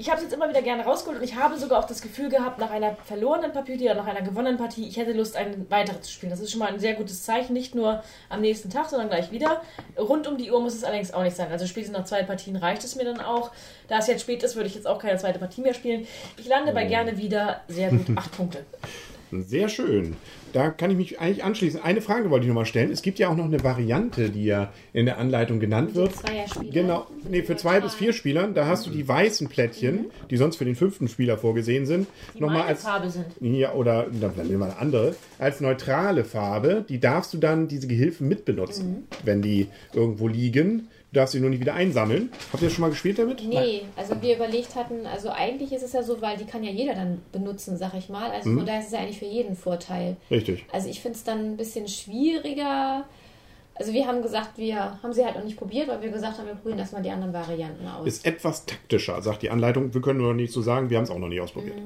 Ich 0.00 0.08
habe 0.08 0.16
es 0.16 0.22
jetzt 0.22 0.32
immer 0.32 0.48
wieder 0.48 0.62
gerne 0.62 0.82
rausgeholt 0.82 1.18
und 1.18 1.24
ich 1.24 1.34
habe 1.34 1.58
sogar 1.58 1.78
auch 1.78 1.86
das 1.86 2.00
Gefühl 2.00 2.30
gehabt, 2.30 2.58
nach 2.58 2.70
einer 2.70 2.96
verlorenen 3.04 3.52
Partie 3.52 3.84
oder 3.84 3.96
nach 3.96 4.06
einer 4.06 4.22
gewonnenen 4.22 4.56
Partie, 4.56 4.88
ich 4.88 4.96
hätte 4.96 5.12
Lust, 5.12 5.36
ein 5.36 5.70
weiteres 5.70 6.00
zu 6.00 6.12
spielen. 6.12 6.30
Das 6.30 6.40
ist 6.40 6.50
schon 6.50 6.58
mal 6.58 6.68
ein 6.68 6.80
sehr 6.80 6.94
gutes 6.94 7.22
Zeichen, 7.22 7.52
nicht 7.52 7.74
nur 7.74 8.02
am 8.30 8.40
nächsten 8.40 8.70
Tag, 8.70 8.88
sondern 8.88 9.10
gleich 9.10 9.30
wieder. 9.30 9.60
Rund 9.98 10.26
um 10.26 10.38
die 10.38 10.50
Uhr 10.50 10.58
muss 10.62 10.72
es 10.72 10.84
allerdings 10.84 11.12
auch 11.12 11.22
nicht 11.22 11.36
sein. 11.36 11.52
Also 11.52 11.66
spätestens 11.66 11.98
nach 11.98 12.06
zwei 12.06 12.22
Partien 12.22 12.56
reicht 12.56 12.82
es 12.82 12.96
mir 12.96 13.04
dann 13.04 13.20
auch. 13.20 13.50
Da 13.88 13.98
es 13.98 14.06
jetzt 14.06 14.22
spät 14.22 14.42
ist, 14.42 14.56
würde 14.56 14.68
ich 14.68 14.74
jetzt 14.74 14.86
auch 14.86 14.98
keine 14.98 15.18
zweite 15.18 15.38
Partie 15.38 15.60
mehr 15.60 15.74
spielen. 15.74 16.06
Ich 16.38 16.48
lande 16.48 16.72
bei 16.72 16.86
gerne 16.86 17.18
wieder 17.18 17.60
sehr 17.68 17.90
gut 17.90 18.06
acht 18.16 18.34
Punkte. 18.34 18.64
Sehr 19.32 19.68
schön. 19.68 20.16
Da 20.52 20.70
kann 20.70 20.90
ich 20.90 20.96
mich 20.96 21.20
eigentlich 21.20 21.44
anschließen. 21.44 21.80
Eine 21.82 22.00
Frage 22.00 22.30
wollte 22.30 22.44
ich 22.44 22.48
nochmal 22.48 22.66
stellen. 22.66 22.90
Es 22.90 23.02
gibt 23.02 23.18
ja 23.18 23.28
auch 23.28 23.36
noch 23.36 23.44
eine 23.44 23.62
Variante, 23.62 24.30
die 24.30 24.44
ja 24.44 24.72
in 24.92 25.06
der 25.06 25.18
Anleitung 25.18 25.60
genannt 25.60 25.94
wird. 25.94 26.12
Genau, 26.72 27.06
nee, 27.28 27.42
für 27.42 27.56
zwei 27.56 27.80
bis 27.80 27.94
vier 27.94 28.12
Spielern, 28.12 28.54
da 28.54 28.66
hast 28.66 28.86
du 28.86 28.90
die 28.90 29.06
weißen 29.06 29.48
Plättchen, 29.48 30.06
die 30.30 30.36
sonst 30.36 30.56
für 30.56 30.64
den 30.64 30.74
fünften 30.74 31.08
Spieler 31.08 31.38
vorgesehen 31.38 31.86
sind, 31.86 32.08
nochmal 32.38 32.62
als 32.62 32.82
Farbe 32.82 33.10
sind. 33.10 33.26
ja, 33.40 33.72
oder 33.74 34.06
dann 34.10 34.32
nehmen 34.46 34.60
wir 34.60 34.66
eine 34.66 34.78
andere, 34.78 35.14
als 35.38 35.60
neutrale 35.60 36.24
Farbe, 36.24 36.84
die 36.88 36.98
darfst 36.98 37.32
du 37.32 37.38
dann 37.38 37.68
diese 37.68 37.86
Gehilfen 37.86 38.28
mitbenutzen, 38.28 39.06
wenn 39.24 39.42
die 39.42 39.68
irgendwo 39.92 40.28
liegen. 40.28 40.88
Du 41.12 41.18
darfst 41.18 41.32
sie 41.32 41.40
nur 41.40 41.50
nicht 41.50 41.60
wieder 41.60 41.74
einsammeln. 41.74 42.30
Habt 42.52 42.62
ihr 42.62 42.70
schon 42.70 42.82
mal 42.82 42.90
gespielt 42.90 43.18
damit? 43.18 43.42
Nee, 43.44 43.82
also 43.96 44.14
wir 44.22 44.36
überlegt 44.36 44.76
hatten, 44.76 45.06
also 45.06 45.30
eigentlich 45.30 45.72
ist 45.72 45.82
es 45.82 45.92
ja 45.92 46.04
so, 46.04 46.22
weil 46.22 46.36
die 46.36 46.44
kann 46.44 46.62
ja 46.62 46.70
jeder 46.70 46.94
dann 46.94 47.20
benutzen, 47.32 47.76
sag 47.76 47.94
ich 47.94 48.08
mal. 48.08 48.30
Also 48.30 48.54
von 48.54 48.64
daher 48.64 48.78
ist 48.78 48.86
es 48.86 48.92
ja 48.92 49.00
eigentlich 49.00 49.18
für 49.18 49.24
jeden 49.24 49.56
Vorteil. 49.56 50.16
Richtig. 50.30 50.64
Also 50.72 50.88
ich 50.88 51.00
finde 51.00 51.16
es 51.16 51.24
dann 51.24 51.52
ein 51.52 51.56
bisschen 51.56 51.88
schwieriger. 51.88 53.06
Also 53.80 53.94
wir 53.94 54.06
haben 54.06 54.20
gesagt, 54.20 54.58
wir 54.58 54.98
haben 55.02 55.12
sie 55.14 55.24
halt 55.24 55.36
noch 55.36 55.44
nicht 55.44 55.56
probiert, 55.56 55.88
weil 55.88 56.02
wir 56.02 56.10
gesagt 56.10 56.36
haben, 56.36 56.46
wir 56.46 56.54
probieren 56.54 56.78
erstmal 56.78 57.00
die 57.00 57.08
anderen 57.08 57.32
Varianten 57.32 57.86
aus. 57.86 58.06
Ist 58.06 58.26
etwas 58.26 58.66
taktischer, 58.66 59.22
sagt 59.22 59.40
die 59.40 59.48
Anleitung. 59.48 59.94
Wir 59.94 60.02
können 60.02 60.18
nur 60.18 60.28
noch 60.28 60.36
nicht 60.36 60.52
so 60.52 60.60
sagen, 60.60 60.90
wir 60.90 60.98
haben 60.98 61.04
es 61.04 61.10
auch 61.10 61.18
noch 61.18 61.28
nicht 61.28 61.40
ausprobiert. 61.40 61.76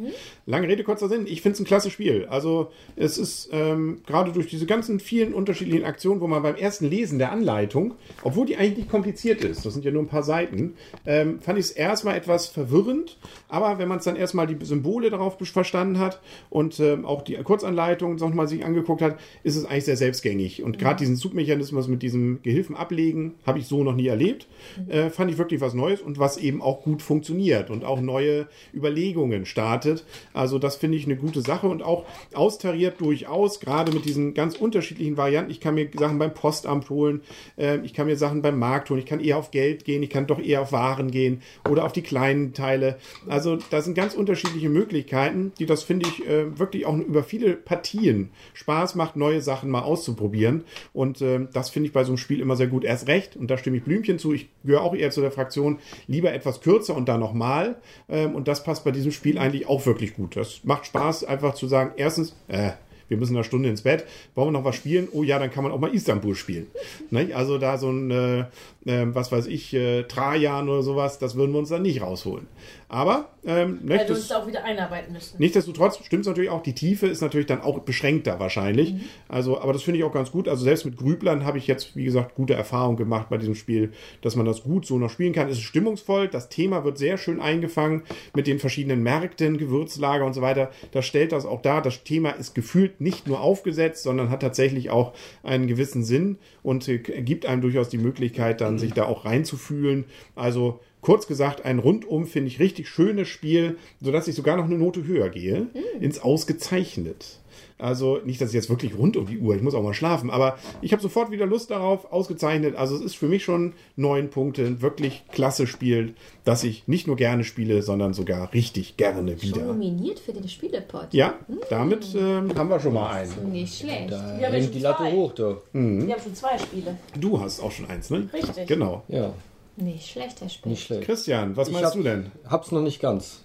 Lange 0.45 0.67
Rede, 0.67 0.83
kurzer 0.83 1.09
Sinn. 1.09 1.29
Ich 1.29 1.41
finde 1.41 1.55
es 1.55 1.61
ein 1.61 1.67
klasse 1.67 1.91
Spiel. 1.91 2.27
Also 2.29 2.73
es 2.97 3.17
ist 3.17 3.49
ähm, 3.53 4.03
gerade 4.09 4.33
durch 4.33 4.49
diese 4.49 4.67
ganzen 4.67 4.99
vielen 4.99 5.33
unterschiedlichen 5.33 5.85
Aktionen, 5.85 6.21
wo 6.21 6.27
man 6.27 6.43
beim 6.43 6.57
ersten 6.57 6.91
Lesen 6.91 7.21
der 7.21 7.31
Anleitung, 7.31 7.95
obwohl 8.25 8.47
die 8.47 8.57
eigentlich 8.57 8.79
nicht 8.79 8.91
kompliziert 8.91 9.45
ist, 9.45 9.65
das 9.65 9.75
sind 9.75 9.85
ja 9.85 9.93
nur 9.93 10.03
ein 10.03 10.09
paar 10.09 10.25
Seiten, 10.25 10.75
ähm, 11.07 11.41
fand 11.41 11.61
ich 11.61 11.67
es 11.67 11.71
erstmal 11.71 12.17
etwas 12.17 12.49
verwirrend. 12.49 13.19
Aber 13.49 13.79
wenn 13.79 13.87
man 13.87 13.99
es 13.99 14.05
dann 14.05 14.17
erstmal 14.17 14.49
die 14.49 14.65
Symbole 14.65 15.11
darauf 15.11 15.39
verstanden 15.39 16.01
hat 16.01 16.21
und 16.51 16.81
ähm, 16.81 17.05
auch 17.05 17.23
die 17.23 17.37
Kurzanleitung 17.37 18.17
nochmal 18.17 18.49
sich 18.49 18.65
angeguckt 18.65 19.01
hat, 19.01 19.17
ist 19.45 19.55
es 19.55 19.65
eigentlich 19.65 19.85
sehr 19.85 19.97
selbstgängig. 19.97 20.65
Und 20.65 20.81
gerade 20.81 20.97
diesen 20.97 21.15
Zugmechanismus 21.15 21.84
mit 21.89 22.03
diesem 22.03 22.43
Gehilfen 22.43 22.77
ablegen, 22.77 23.35
habe 23.47 23.59
ich 23.59 23.67
so 23.67 23.85
noch 23.85 23.95
nie 23.95 24.07
erlebt. 24.07 24.47
Äh, 24.89 25.11
fand 25.11 25.31
ich 25.31 25.39
wirklich 25.39 25.61
was 25.61 25.75
Neues 25.75 26.01
und 26.01 26.19
was 26.19 26.37
eben 26.37 26.63
auch 26.63 26.83
gut 26.83 27.03
funktioniert 27.03 27.71
und 27.71 27.85
auch 27.85 28.01
neue 28.01 28.47
Überlegungen 28.73 29.47
startet. 29.47 30.05
Also 30.33 30.59
das 30.59 30.77
finde 30.77 30.99
ich 30.99 31.05
eine 31.05 31.17
gute 31.17 31.41
Sache 31.41 31.69
und 31.69 31.83
auch 31.83 32.05
austariert 32.35 33.01
durchaus, 33.01 33.61
gerade 33.61 33.93
mit 33.93 34.05
diesen 34.05 34.35
ganz 34.35 34.57
unterschiedlichen 34.57 35.17
Varianten. 35.17 35.51
Ich 35.51 35.61
kann 35.61 35.75
mir 35.75 35.89
Sachen 35.97 36.19
beim 36.19 36.35
Postamt 36.35 36.91
holen, 36.91 37.23
äh, 37.57 37.79
ich 37.85 37.95
kann 37.95 38.07
mir 38.07 38.17
Sachen 38.17 38.43
beim 38.43 38.59
Markt 38.59 38.91
holen, 38.91 39.01
ich 39.01 39.07
kann 39.07 39.21
eher 39.21 39.39
auf 39.39 39.51
Geld 39.51 39.85
gehen, 39.85 40.03
ich 40.03 40.11
kann 40.11 40.27
doch 40.27 40.41
eher 40.41 40.63
auf 40.63 40.73
Waren 40.73 41.11
gehen 41.11 41.43
oder 41.69 41.85
auf 41.85 41.93
die 41.93 42.03
kleinen 42.03 42.53
Teile. 42.53 42.97
Also 43.27 43.59
da 43.71 43.83
sind 43.83 43.95
ganz 43.95 44.15
unterschiedliche 44.15 44.69
Möglichkeiten, 44.69 45.53
die 45.59 45.67
das 45.67 45.83
finde 45.83 46.09
ich 46.09 46.27
äh, 46.27 46.59
wirklich 46.59 46.87
auch 46.87 46.97
über 46.97 47.23
viele 47.23 47.55
Partien 47.55 48.31
Spaß 48.55 48.95
macht, 48.95 49.17
neue 49.17 49.41
Sachen 49.41 49.71
mal 49.71 49.83
auszuprobieren. 49.83 50.65
Und 50.93 51.21
äh, 51.21 51.47
das 51.53 51.71
finde 51.75 51.89
ich 51.89 51.93
bei 51.93 52.05
so 52.05 52.13
einem 52.13 52.17
Spiel 52.17 52.41
immer 52.41 52.57
sehr 52.57 52.69
gut. 52.69 52.85
Erst 52.85 53.09
recht, 53.09 53.37
und 53.37 53.51
da 53.51 53.59
stimme 53.59 53.77
ich 53.77 53.85
Blümchen 53.85 54.19
zu, 54.19 54.33
ich 54.33 54.49
gehöre 54.65 54.83
auch 54.83 54.95
eher 54.95 55.11
zu 55.11 55.21
der 55.21 55.31
Fraktion, 55.31 55.79
lieber 56.07 56.33
etwas 56.33 56.63
kürzer 56.63 56.97
und 56.97 57.07
dann 57.09 57.21
nochmal. 57.21 57.77
Ähm, 58.09 58.35
und 58.35 58.49
das 58.49 58.65
passt 58.65 58.85
bei 58.85 58.91
diesem 58.91 59.13
Spiel 59.13 59.37
eigentlich 59.37 59.67
auch 59.69 59.85
wirklich 59.85 60.15
gut. 60.15 60.37
Das 60.37 60.65
macht 60.65 60.87
Spaß, 60.87 61.25
einfach 61.25 61.55
zu 61.55 61.67
sagen, 61.67 61.93
erstens, 61.97 62.35
äh, 62.49 62.71
wir 63.09 63.19
müssen 63.19 63.37
eine 63.37 63.45
Stunde 63.45 63.69
ins 63.69 63.83
Bett, 63.83 64.07
wollen 64.35 64.49
wir 64.49 64.53
noch 64.53 64.65
was 64.65 64.77
spielen? 64.77 65.09
Oh 65.13 65.23
ja, 65.23 65.39
dann 65.39 65.51
kann 65.51 65.63
man 65.63 65.73
auch 65.73 65.79
mal 65.79 65.95
Istanbul 65.95 66.35
spielen. 66.35 66.69
Nicht? 67.11 67.35
Also 67.35 67.59
da 67.59 67.77
so 67.77 67.91
ein, 67.91 68.11
äh, 68.11 68.41
äh, 68.87 69.07
was 69.15 69.31
weiß 69.31 69.47
ich, 69.47 69.75
äh, 69.75 70.05
Trajan 70.05 70.69
oder 70.69 70.83
sowas, 70.83 71.19
das 71.19 71.35
würden 71.35 71.53
wir 71.53 71.59
uns 71.59 71.69
dann 71.69 71.83
nicht 71.83 72.01
rausholen. 72.01 72.47
Aber 72.95 73.31
ähm, 73.45 73.81
ne, 73.83 73.99
Weil 73.99 74.09
wir 74.09 74.15
uns 74.15 74.31
auch 74.31 74.47
wieder 74.47 74.63
einarbeiten 74.63 75.13
müssen. 75.13 75.35
Nichtsdestotrotz 75.39 75.99
stimmt 76.05 76.21
es 76.21 76.29
natürlich 76.29 76.51
auch, 76.51 76.63
die 76.63 76.77
Tiefe 76.77 77.09
ist 77.09 77.23
natürlich 77.23 77.49
dann 77.49 77.61
auch 77.61 77.81
beschränkter 77.81 78.39
wahrscheinlich. 78.39 78.95
Also, 79.27 79.61
aber 79.61 79.73
das 79.73 79.83
finde 79.83 79.99
ich 79.99 80.05
auch 80.05 80.13
ganz 80.13 80.31
gut. 80.31 80.47
Also 80.47 80.63
selbst 80.63 80.85
mit 80.85 80.97
Grüblern 80.97 81.45
habe 81.45 81.59
ich 81.59 81.67
jetzt, 81.67 81.97
wie 81.97 82.05
gesagt, 82.05 82.37
gute 82.37 82.55
Erfahrungen 82.55 82.97
gemacht 82.97 83.31
bei 83.31 83.37
diesem 83.37 83.57
Spiel, 83.57 83.93
dass 84.23 84.37
man 84.37 84.47
das 84.47 84.63
gut 84.63 84.87
so 84.87 84.97
noch 84.97 85.11
spielen 85.11 85.33
kann. 85.33 85.49
Es 85.49 85.57
ist 85.59 85.65
stimmungsvoll, 85.65 86.29
das 86.29 86.51
Thema 86.51 86.85
wird 86.85 86.97
sehr 86.97 87.19
schön 87.19 87.41
eingefangen 87.41 88.05
mit 88.33 88.47
den 88.47 88.61
verschiedenen 88.61 89.03
Märkten, 89.03 89.59
Gewürzlager 89.59 90.25
und 90.25 90.35
so 90.35 90.41
weiter. 90.41 90.71
Das 90.93 91.05
stellt 91.05 91.33
das 91.33 91.47
auch 91.47 91.63
dar. 91.63 91.83
Das 91.83 92.05
Thema 92.05 92.31
ist 92.31 92.55
gefühlt 92.55 93.01
nicht 93.01 93.27
nur 93.27 93.41
aufgesetzt, 93.41 94.05
sondern 94.05 94.31
hat 94.31 94.41
tatsächlich 94.41 94.91
auch 94.91 95.15
einen 95.43 95.67
gewissen 95.67 96.05
Sinn 96.05 96.39
und 96.63 96.87
äh, 96.87 96.99
gibt 96.99 97.45
einem 97.45 97.61
durchaus 97.61 97.89
die 97.89 97.99
Möglichkeit, 97.99 98.61
dann 98.61 98.79
sich 98.79 98.93
da 98.93 99.07
auch 99.07 99.25
reinzufühlen. 99.25 100.05
Also 100.37 100.79
Kurz 101.05 101.27
gesagt, 101.27 101.67
ein 101.67 101.81
rundum, 101.81 102.27
finde 102.27 102.49
ich, 102.49 102.61
richtig 102.61 102.89
schönes 102.89 103.29
Spiel, 103.29 103.77
sodass 104.01 104.27
ich 104.27 104.35
sogar 104.35 104.57
noch 104.57 104.65
eine 104.65 104.79
Note 104.79 105.05
höher 105.05 105.29
gehe, 105.29 105.67
ins 106.01 106.19
Ausgezeichnet. 106.19 107.41
Also 107.77 108.21
nicht, 108.25 108.41
dass 108.41 108.49
ich 108.51 108.55
jetzt 108.55 108.71
wirklich 108.71 108.97
rund 108.97 109.19
um 109.19 109.27
die 109.27 109.39
Uhr, 109.39 109.55
ich 109.55 109.61
muss 109.61 109.75
auch 109.75 109.83
mal 109.83 109.93
schlafen, 109.93 110.31
aber 110.31 110.57
ich 110.81 110.93
habe 110.93 111.03
sofort 111.03 111.31
wieder 111.31 111.45
Lust 111.45 111.71
darauf, 111.71 112.11
ausgezeichnet. 112.11 112.75
Also 112.77 112.97
es 112.97 113.03
ist 113.03 113.17
für 113.17 113.27
mich 113.29 113.45
schon 113.45 113.75
neun 113.97 114.31
Punkte, 114.31 114.65
ein 114.65 114.81
wirklich 114.81 115.25
klasse 115.31 115.67
Spiel, 115.67 116.15
das 116.45 116.65
ich 116.65 116.89
nicht 116.89 117.07
nur 117.07 117.17
gerne 117.17 117.45
spiele, 117.45 117.83
sondern 117.83 118.15
sogar 118.15 118.55
richtig 118.55 118.97
gerne 118.97 119.33
Schon 119.39 119.43
wieder. 119.43 119.63
nominiert 119.67 120.21
für 120.21 120.33
den 120.33 120.49
Spielepot. 120.49 121.09
Ja, 121.13 121.35
damit 121.69 122.07
ähm, 122.17 122.57
haben 122.57 122.71
wir 122.71 122.81
schon 122.81 122.95
mal 122.95 123.11
einen. 123.11 123.53
Nicht 123.53 123.79
schlecht. 123.79 124.11
Da 124.11 124.39
Wir 124.39 124.47
haben 124.47 124.63
schon 124.63 124.73
die 124.73 124.79
Latte 124.79 125.03
zwei. 125.03 125.13
hoch, 125.13 125.33
da. 125.35 125.57
Mhm. 125.75 126.07
Wir 126.07 126.15
haben 126.15 126.23
schon 126.23 126.35
zwei 126.35 126.57
Spiele. 126.57 126.97
Du 127.21 127.39
hast 127.39 127.61
auch 127.61 127.73
schon 127.73 127.87
eins, 127.91 128.09
ne? 128.09 128.27
Richtig. 128.33 128.67
Genau. 128.67 129.03
Ja, 129.09 129.35
Nicht 129.77 130.09
schlecht, 130.09 130.41
Herr 130.41 130.49
Specht. 130.49 130.67
nicht 130.67 130.87
schlecht. 130.87 131.03
Christian, 131.03 131.57
was 131.57 131.69
Ich 131.69 131.75
meinst 131.75 131.89
hab- 131.91 131.95
du 131.97 132.03
denn? 132.03 132.31
Hab's 132.49 132.71
noch 132.73 132.83
nicht 132.83 133.01
ganz. 133.01 133.41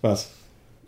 Was? 0.00 0.30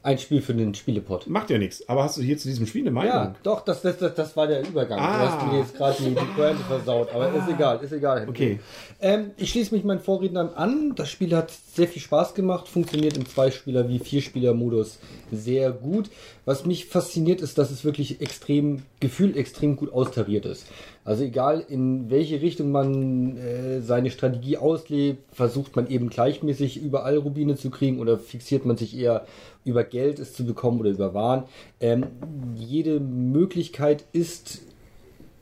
Ein 0.03 0.19
Spiel 0.19 0.43
für 0.43 0.53
den 0.53 0.75
Spielepot. 0.75 1.29
Macht 1.29 1.49
ja 1.49 1.57
nichts. 1.57 1.89
Aber 1.89 2.03
hast 2.05 2.19
du 2.19 2.23
hier 2.23 2.37
zu 2.37 2.47
diesem 2.47 2.67
Spiel 2.67 2.83
eine 2.83 2.91
Meinung? 2.91 3.11
Ja, 3.15 3.35
doch, 3.43 3.63
das, 3.63 3.81
das, 3.81 3.97
das, 3.97 4.15
das 4.15 4.37
war 4.37 4.47
der 4.47 4.61
Übergang. 4.67 4.99
Ah. 4.99 5.25
Du 5.25 5.31
hast 5.31 5.47
mir 5.53 5.59
jetzt 5.61 5.75
gerade 5.75 5.97
die, 5.99 6.11
die 6.11 6.25
Pointe 6.37 6.63
versaut, 6.65 7.11
aber 7.15 7.33
ist 7.33 7.49
egal, 7.49 7.83
ist 7.83 7.93
egal. 7.93 8.29
Okay. 8.29 8.61
Ähm, 9.01 9.31
ich 9.39 9.49
schließe 9.51 9.75
mich 9.75 9.83
meinen 9.83 10.01
Vorrednern 10.01 10.51
an. 10.51 10.93
Das 10.95 11.09
Spiel 11.09 11.35
hat 11.35 11.51
sehr 11.73 11.89
viel 11.89 12.03
Spaß 12.03 12.35
gemacht, 12.35 12.69
funktioniert 12.69 13.17
im 13.17 13.25
Zweispieler- 13.27 13.89
wie 13.89 13.99
Vierspieler-Modus 13.99 14.99
sehr 15.33 15.71
gut. 15.73 16.11
Was 16.45 16.67
mich 16.67 16.85
fasziniert, 16.85 17.41
ist, 17.41 17.57
dass 17.57 17.71
es 17.71 17.83
wirklich 17.83 18.21
extrem, 18.21 18.83
gefühlt 19.01 19.37
extrem 19.39 19.77
gut 19.77 19.91
austariert 19.91 20.45
ist. 20.45 20.67
Also 21.05 21.23
egal 21.23 21.63
in 21.69 22.09
welche 22.09 22.41
Richtung 22.41 22.73
man 22.73 23.37
äh, 23.37 23.81
seine 23.83 24.11
Strategie 24.11 24.57
auslebt, 24.57 25.23
versucht 25.35 25.77
man 25.77 25.87
eben 25.89 26.09
gleichmäßig 26.09 26.83
überall 26.83 27.19
Rubine 27.19 27.57
zu 27.57 27.71
kriegen 27.71 28.01
oder 28.01 28.19
fixiert 28.19 28.65
man 28.65 28.79
sich 28.79 28.97
eher 28.97 29.27
über 29.65 29.85
Geld 29.85 30.19
es 30.19 30.33
zu 30.33 30.47
bekommen 30.47 30.81
oder 30.81 30.91
über 30.91 31.13
Waren. 31.13 31.45
Ähm, 31.81 32.07
jede 32.55 33.01
Möglichkeit 33.01 34.05
ist 34.13 34.63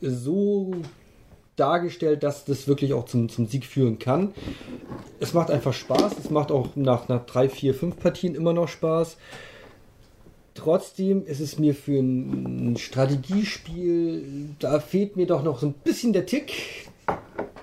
so 0.01 0.73
dargestellt, 1.55 2.25
dass 2.25 2.45
das 2.45 2.67
wirklich 2.67 2.93
auch 2.93 3.05
zum, 3.05 3.29
zum 3.29 3.47
Sieg 3.47 3.65
führen 3.65 4.01
kann. 4.01 4.33
Es 5.21 5.35
macht 5.35 5.51
einfach 5.51 5.73
Spaß. 5.73 6.19
Es 6.19 6.31
macht 6.31 6.51
auch 6.51 6.75
nach, 6.75 7.09
nach 7.09 7.25
drei, 7.27 7.49
vier, 7.49 7.75
fünf 7.75 7.99
Partien 8.01 8.35
immer 8.35 8.53
noch 8.53 8.69
Spaß. 8.69 9.17
Trotzdem 10.55 11.25
ist 11.25 11.41
es 11.41 11.59
mir 11.59 11.75
für 11.75 11.99
ein 11.99 12.77
Strategiespiel, 12.77 14.51
da 14.59 14.81
fehlt 14.81 15.17
mir 15.17 15.27
doch 15.27 15.43
noch 15.43 15.61
so 15.61 15.67
ein 15.67 15.73
bisschen 15.73 16.13
der 16.13 16.27
Tick 16.27 16.53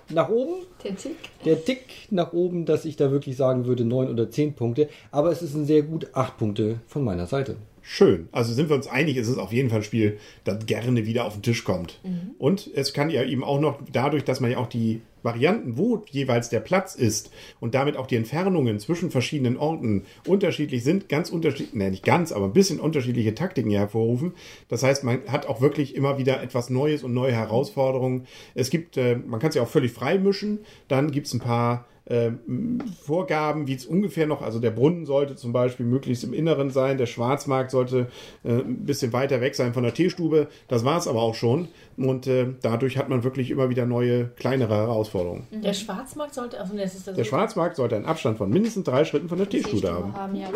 nach 0.10 0.30
oben. 0.30 0.66
Der 0.84 0.96
Tick. 0.96 1.18
Der 1.46 1.64
Tick 1.64 2.08
nach 2.10 2.34
oben, 2.34 2.66
dass 2.66 2.86
ich 2.86 2.96
da 2.96 3.12
wirklich 3.12 3.38
sagen 3.38 3.66
würde, 3.66 3.86
neun 3.86 4.10
oder 4.10 4.30
zehn 4.30 4.54
Punkte. 4.54 4.90
Aber 5.12 5.32
es 5.32 5.42
ist 5.42 5.54
ein 5.54 5.66
sehr 5.66 5.84
gut 5.84 6.08
acht 6.14 6.38
Punkte 6.38 6.80
von 6.88 7.04
meiner 7.04 7.28
Seite. 7.28 7.58
Schön. 7.92 8.30
Also 8.32 8.54
sind 8.54 8.70
wir 8.70 8.76
uns 8.76 8.86
einig, 8.86 9.18
es 9.18 9.28
ist 9.28 9.40
auf 9.40 9.52
jeden 9.52 9.70
Fall 9.70 9.80
ein 9.80 9.84
Spiel, 9.84 10.20
das 10.44 10.68
gerne 10.68 11.08
wieder 11.08 11.26
auf 11.26 11.34
den 11.34 11.42
Tisch 11.42 11.64
kommt. 11.64 12.00
Und 12.38 12.70
es 12.76 12.94
kann 12.94 13.10
ja 13.10 13.24
eben 13.24 13.44
auch 13.44 13.60
noch 13.60 13.80
dadurch, 13.92 14.24
dass 14.24 14.40
man 14.42 14.52
ja 14.52 14.60
auch 14.60 14.68
die 14.68 15.02
Varianten, 15.24 15.76
wo 15.76 16.04
jeweils 16.12 16.50
der 16.50 16.60
Platz 16.60 16.94
ist 16.94 17.32
und 17.60 17.74
damit 17.74 17.98
auch 17.98 18.06
die 18.06 18.16
Entfernungen 18.16 18.78
zwischen 18.78 19.10
verschiedenen 19.10 19.58
Orten 19.58 20.04
unterschiedlich 20.28 20.84
sind, 20.84 21.10
ganz 21.10 21.32
unterschiedlich, 21.32 21.74
ne, 21.74 21.90
nicht 21.90 22.06
ganz, 22.06 22.32
aber 22.32 22.46
ein 22.46 22.54
bisschen 22.54 22.80
unterschiedliche 22.80 23.34
Taktiken 23.34 23.72
hier 23.72 23.80
hervorrufen. 23.80 24.34
Das 24.68 24.84
heißt, 24.84 25.04
man 25.04 25.22
hat 25.28 25.48
auch 25.48 25.60
wirklich 25.60 25.96
immer 25.96 26.20
wieder 26.20 26.44
etwas 26.44 26.70
Neues 26.70 27.02
und 27.02 27.16
neue 27.16 27.34
Herausforderungen. 27.34 28.28
Es 28.54 28.70
gibt, 28.70 28.98
äh, 28.98 29.16
man 29.16 29.40
kann 29.40 29.50
es 29.50 29.56
ja 29.56 29.64
auch 29.64 29.68
völlig 29.68 29.94
frei 29.94 30.20
mischen. 30.20 30.60
Dann 30.90 31.10
gibt 31.10 31.26
es 31.26 31.34
ein 31.34 31.40
paar 31.40 31.88
ähm, 32.10 32.80
Vorgaben, 33.02 33.68
wie 33.68 33.74
es 33.76 33.86
ungefähr 33.86 34.28
noch, 34.28 34.42
also 34.42 34.60
der 34.60 34.72
Brunnen 34.72 35.06
sollte 35.06 35.36
zum 35.36 35.54
Beispiel 35.54 35.86
möglichst 35.86 36.24
im 36.24 36.34
Inneren 36.34 36.70
sein, 36.72 36.98
der 36.98 37.06
Schwarzmarkt 37.06 37.72
sollte 37.72 38.08
äh, 38.44 38.50
ein 38.60 38.86
bisschen 38.86 39.14
weiter 39.14 39.42
weg 39.42 39.56
sein 39.56 39.74
von 39.74 39.84
der 39.84 39.94
Teestube. 39.94 40.48
Das 40.68 40.84
war 40.86 40.98
es 40.98 41.08
aber 41.08 41.22
auch 41.22 41.36
schon. 41.36 41.68
Und 41.98 42.28
äh, 42.28 42.48
dadurch 42.62 42.98
hat 42.98 43.10
man 43.10 43.24
wirklich 43.24 43.52
immer 43.52 43.70
wieder 43.70 43.86
neue, 43.86 44.26
kleinere 44.38 44.74
Herausforderungen. 44.76 45.46
Der 45.52 45.74
Schwarzmarkt 45.74 46.34
sollte. 46.34 46.60
Also, 46.60 46.76
das 46.78 46.96
ist 46.96 47.08
das 47.08 47.16
Der 47.16 47.24
Schwarzmarkt 47.26 47.76
sollte 47.76 47.96
einen 47.98 48.06
Abstand 48.06 48.38
von 48.38 48.50
mindestens 48.50 48.86
drei 48.86 49.04
Schritten 49.06 49.28
von 49.30 49.38
der 49.38 49.50
Teestube 49.50 49.90
haben. 49.92 50.36
ja, 50.36 50.48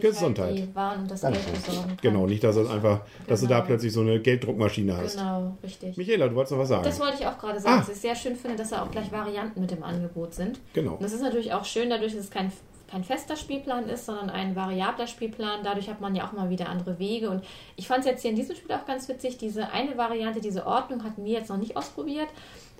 Gesundheit. 0.00 0.46
Halt 0.50 0.58
die 0.58 0.74
Waren 0.74 1.00
und 1.02 1.10
das 1.10 1.22
Geld 1.22 1.34
besorgen 1.64 1.88
kann. 1.88 1.96
Genau, 2.02 2.26
nicht, 2.26 2.44
dass 2.44 2.56
es 2.56 2.68
einfach, 2.68 3.00
dass 3.26 3.40
du 3.40 3.46
da 3.46 3.56
Genau. 3.56 3.66
plötzlich 3.68 3.92
so 3.92 4.02
eine 4.02 4.20
Gelddruckmaschine 4.20 4.96
hast. 4.96 5.16
Genau, 5.16 5.56
richtig. 5.62 5.96
Michaela, 5.96 6.28
du 6.28 6.34
wolltest 6.34 6.52
noch 6.52 6.58
was 6.58 6.68
sagen? 6.68 6.84
Das 6.84 7.00
wollte 7.00 7.16
ich 7.20 7.26
auch 7.26 7.38
gerade 7.38 7.58
sagen, 7.58 7.76
Ah. 7.76 7.78
dass 7.78 7.88
ich 7.88 7.96
sehr 8.00 8.14
schön 8.14 8.36
finde, 8.36 8.56
dass 8.58 8.70
da 8.70 8.82
auch 8.82 8.90
gleich 8.90 9.10
Varianten 9.10 9.60
mit 9.60 9.72
im 9.72 9.82
Angebot 9.82 10.34
sind. 10.34 10.60
Genau. 10.76 10.92
Und 10.92 11.02
das 11.02 11.14
ist 11.14 11.22
natürlich 11.22 11.54
auch 11.54 11.64
schön, 11.64 11.88
dadurch, 11.88 12.12
dass 12.12 12.24
es 12.24 12.30
kein, 12.30 12.52
kein 12.90 13.02
fester 13.02 13.34
Spielplan 13.34 13.88
ist, 13.88 14.04
sondern 14.04 14.28
ein 14.28 14.54
variabler 14.54 15.06
Spielplan. 15.06 15.60
Dadurch 15.64 15.88
hat 15.88 16.02
man 16.02 16.14
ja 16.14 16.28
auch 16.28 16.32
mal 16.32 16.50
wieder 16.50 16.68
andere 16.68 16.98
Wege. 16.98 17.30
Und 17.30 17.42
ich 17.76 17.88
fand 17.88 18.00
es 18.00 18.06
jetzt 18.10 18.20
hier 18.20 18.30
in 18.30 18.36
diesem 18.36 18.54
Spiel 18.54 18.76
auch 18.76 18.84
ganz 18.84 19.08
witzig, 19.08 19.38
diese 19.38 19.70
eine 19.70 19.96
Variante, 19.96 20.42
diese 20.42 20.66
Ordnung 20.66 21.02
hatten 21.02 21.24
wir 21.24 21.32
jetzt 21.32 21.48
noch 21.48 21.56
nicht 21.56 21.78
ausprobiert. 21.78 22.28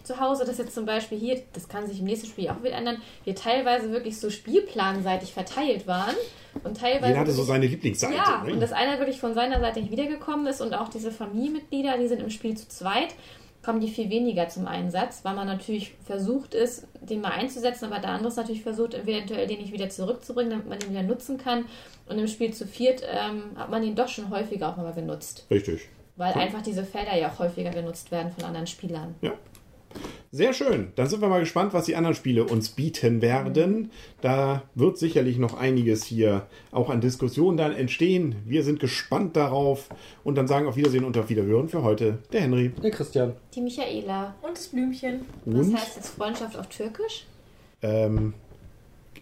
Zu 0.03 0.21
Hause, 0.21 0.45
das 0.45 0.59
jetzt 0.59 0.75
zum 0.75 0.85
Beispiel 0.85 1.19
hier, 1.19 1.43
das 1.55 1.71
kann 1.71 1.87
sich 1.87 2.01
im 2.01 2.05
nächsten 2.05 2.27
Spiel 2.27 2.51
auch 2.51 2.63
wieder 2.63 2.75
ändern, 2.75 3.01
wir 3.25 3.35
teilweise 3.35 3.91
wirklich 3.91 4.21
so 4.21 4.29
spielplanseitig 4.29 5.33
verteilt 5.33 5.87
waren 5.87 6.15
und 6.63 6.77
teilweise. 6.79 7.09
Jeder 7.09 7.21
hatte 7.21 7.33
so 7.33 7.45
seine 7.45 7.67
Lieblingsseite. 7.67 8.15
ja, 8.15 8.45
ne? 8.45 8.53
und 8.53 8.61
dass 8.61 8.73
einer 8.73 8.99
wirklich 8.99 9.19
von 9.19 9.33
seiner 9.33 9.59
Seite 9.59 9.81
nicht 9.81 9.91
wiedergekommen 9.91 10.47
ist 10.47 10.61
und 10.61 10.75
auch 10.75 10.91
diese 10.91 11.11
Familienmitglieder, 11.11 11.97
die 11.99 12.09
sind 12.09 12.23
im 12.23 12.31
Spiel 12.31 12.57
zu 12.57 12.69
zweit, 12.69 13.15
kommen 13.67 13.81
die 13.81 13.89
viel 13.89 14.09
weniger 14.11 14.49
zum 14.49 14.69
Einsatz, 14.69 15.25
weil 15.25 15.35
man 15.35 15.49
natürlich 15.49 15.95
versucht 16.05 16.55
ist, 16.55 16.87
den 17.01 17.21
mal 17.21 17.33
einzusetzen, 17.33 17.87
aber 17.87 17.99
der 17.99 18.11
andere 18.11 18.29
ist 18.29 18.37
natürlich 18.37 18.63
versucht, 18.63 18.95
eventuell 18.95 19.49
den 19.49 19.59
nicht 19.59 19.73
wieder 19.73 19.89
zurückzubringen, 19.89 20.51
damit 20.51 20.69
man 20.69 20.79
den 20.79 20.91
wieder 20.91 21.03
nutzen 21.03 21.37
kann. 21.37 21.65
Und 22.09 22.17
im 22.17 22.29
Spiel 22.29 22.55
zu 22.55 22.65
viert 22.65 23.03
ähm, 23.05 23.57
hat 23.57 23.69
man 23.69 23.83
ihn 23.83 23.97
doch 23.97 24.07
schon 24.07 24.31
häufiger 24.31 24.69
auch 24.69 24.77
mal 24.77 24.93
benutzt, 24.93 25.47
Richtig. 25.51 25.89
weil 26.15 26.33
einfach 26.35 26.63
diese 26.63 26.85
Felder 26.85 27.17
ja 27.17 27.29
auch 27.29 27.41
häufiger 27.41 27.71
genutzt 27.71 28.13
werden 28.13 28.31
von 28.31 28.45
anderen 28.45 28.69
Spielern. 28.69 29.17
Ja. 29.21 29.33
Sehr 30.33 30.53
schön. 30.53 30.93
Dann 30.97 31.07
sind 31.07 31.21
wir 31.23 31.29
mal 31.29 31.41
gespannt, 31.41 31.73
was 31.73 31.87
die 31.87 31.97
anderen 31.97 32.15
Spiele 32.15 32.45
uns 32.45 32.69
bieten 32.71 33.23
werden. 33.23 33.91
Da 34.21 34.63
wird 34.75 34.99
sicherlich 34.99 35.39
noch 35.39 35.57
einiges 35.59 36.05
hier 36.05 36.47
auch 36.73 36.91
an 36.91 37.01
Diskussionen 37.01 37.57
dann 37.57 37.73
entstehen. 37.75 38.35
Wir 38.45 38.63
sind 38.63 38.81
gespannt 38.81 39.37
darauf 39.37 39.89
und 40.25 40.35
dann 40.37 40.47
sagen 40.47 40.67
auf 40.67 40.77
Wiedersehen 40.77 41.05
und 41.05 41.17
auf 41.17 41.29
Wiederhören 41.31 41.69
für 41.69 41.83
heute 41.83 42.19
der 42.33 42.43
Henry. 42.43 42.69
Der 42.83 42.91
Christian. 42.91 43.33
Die 43.55 43.61
Michaela. 43.63 44.35
Und 44.43 44.53
das 44.57 44.67
Blümchen. 44.69 45.21
Was 45.47 45.67
Und 45.69 45.75
heißt 45.77 45.97
jetzt 45.97 46.09
Freundschaft 46.17 46.57
auf 46.59 46.69
Türkisch? 46.69 47.27
ähm, 47.83 48.35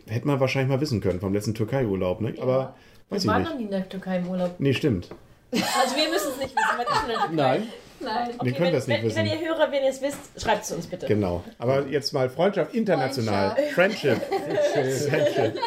hätte 0.06 0.26
man 0.26 0.40
wahrscheinlich 0.40 0.70
mal 0.70 0.80
wissen 0.80 1.00
können 1.00 1.20
vom 1.20 1.32
letzten 1.32 1.54
Türkei-Urlaub, 1.54 2.20
ne? 2.20 2.34
Aber 2.40 2.74
weiß 3.10 3.24
Wir 3.24 3.30
waren 3.30 3.42
ich 3.42 3.48
noch 3.48 3.54
nicht. 3.54 3.60
nie 3.60 3.64
in 3.66 3.70
der 3.80 3.88
Türkei 3.88 4.18
im 4.18 4.28
Urlaub. 4.28 4.54
Nee, 4.58 4.72
stimmt. 4.74 5.08
Also 5.52 5.96
wir 5.96 6.08
müssen 6.10 6.28
es 6.32 6.38
nicht 6.38 6.54
wissen, 6.56 6.78
was 6.78 6.96
ist 6.96 7.02
in 7.02 7.08
der 7.08 7.18
Türkei? 7.18 7.34
Nein. 7.34 7.62
Nein. 8.04 8.30
Wir 8.42 8.52
können 8.52 8.66
wenn, 8.66 8.72
das 8.74 8.86
nicht 8.86 8.98
wenn, 8.98 9.06
wissen. 9.06 9.16
Wenn 9.16 9.26
ihr 9.26 9.40
Hörer, 9.40 9.72
wenn 9.72 9.82
ihr 9.82 9.90
es 9.90 10.02
wisst, 10.02 10.18
schreibt 10.40 10.64
es 10.64 10.72
uns 10.72 10.86
bitte. 10.86 11.06
Genau. 11.06 11.42
Aber 11.58 11.86
jetzt 11.86 12.12
mal 12.12 12.28
Freundschaft 12.28 12.74
international. 12.74 13.56
Friendship. 13.74 14.20
Friendship. 14.72 15.58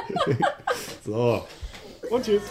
so. 1.05 1.45
Und 2.09 2.25
tschüss. 2.25 2.41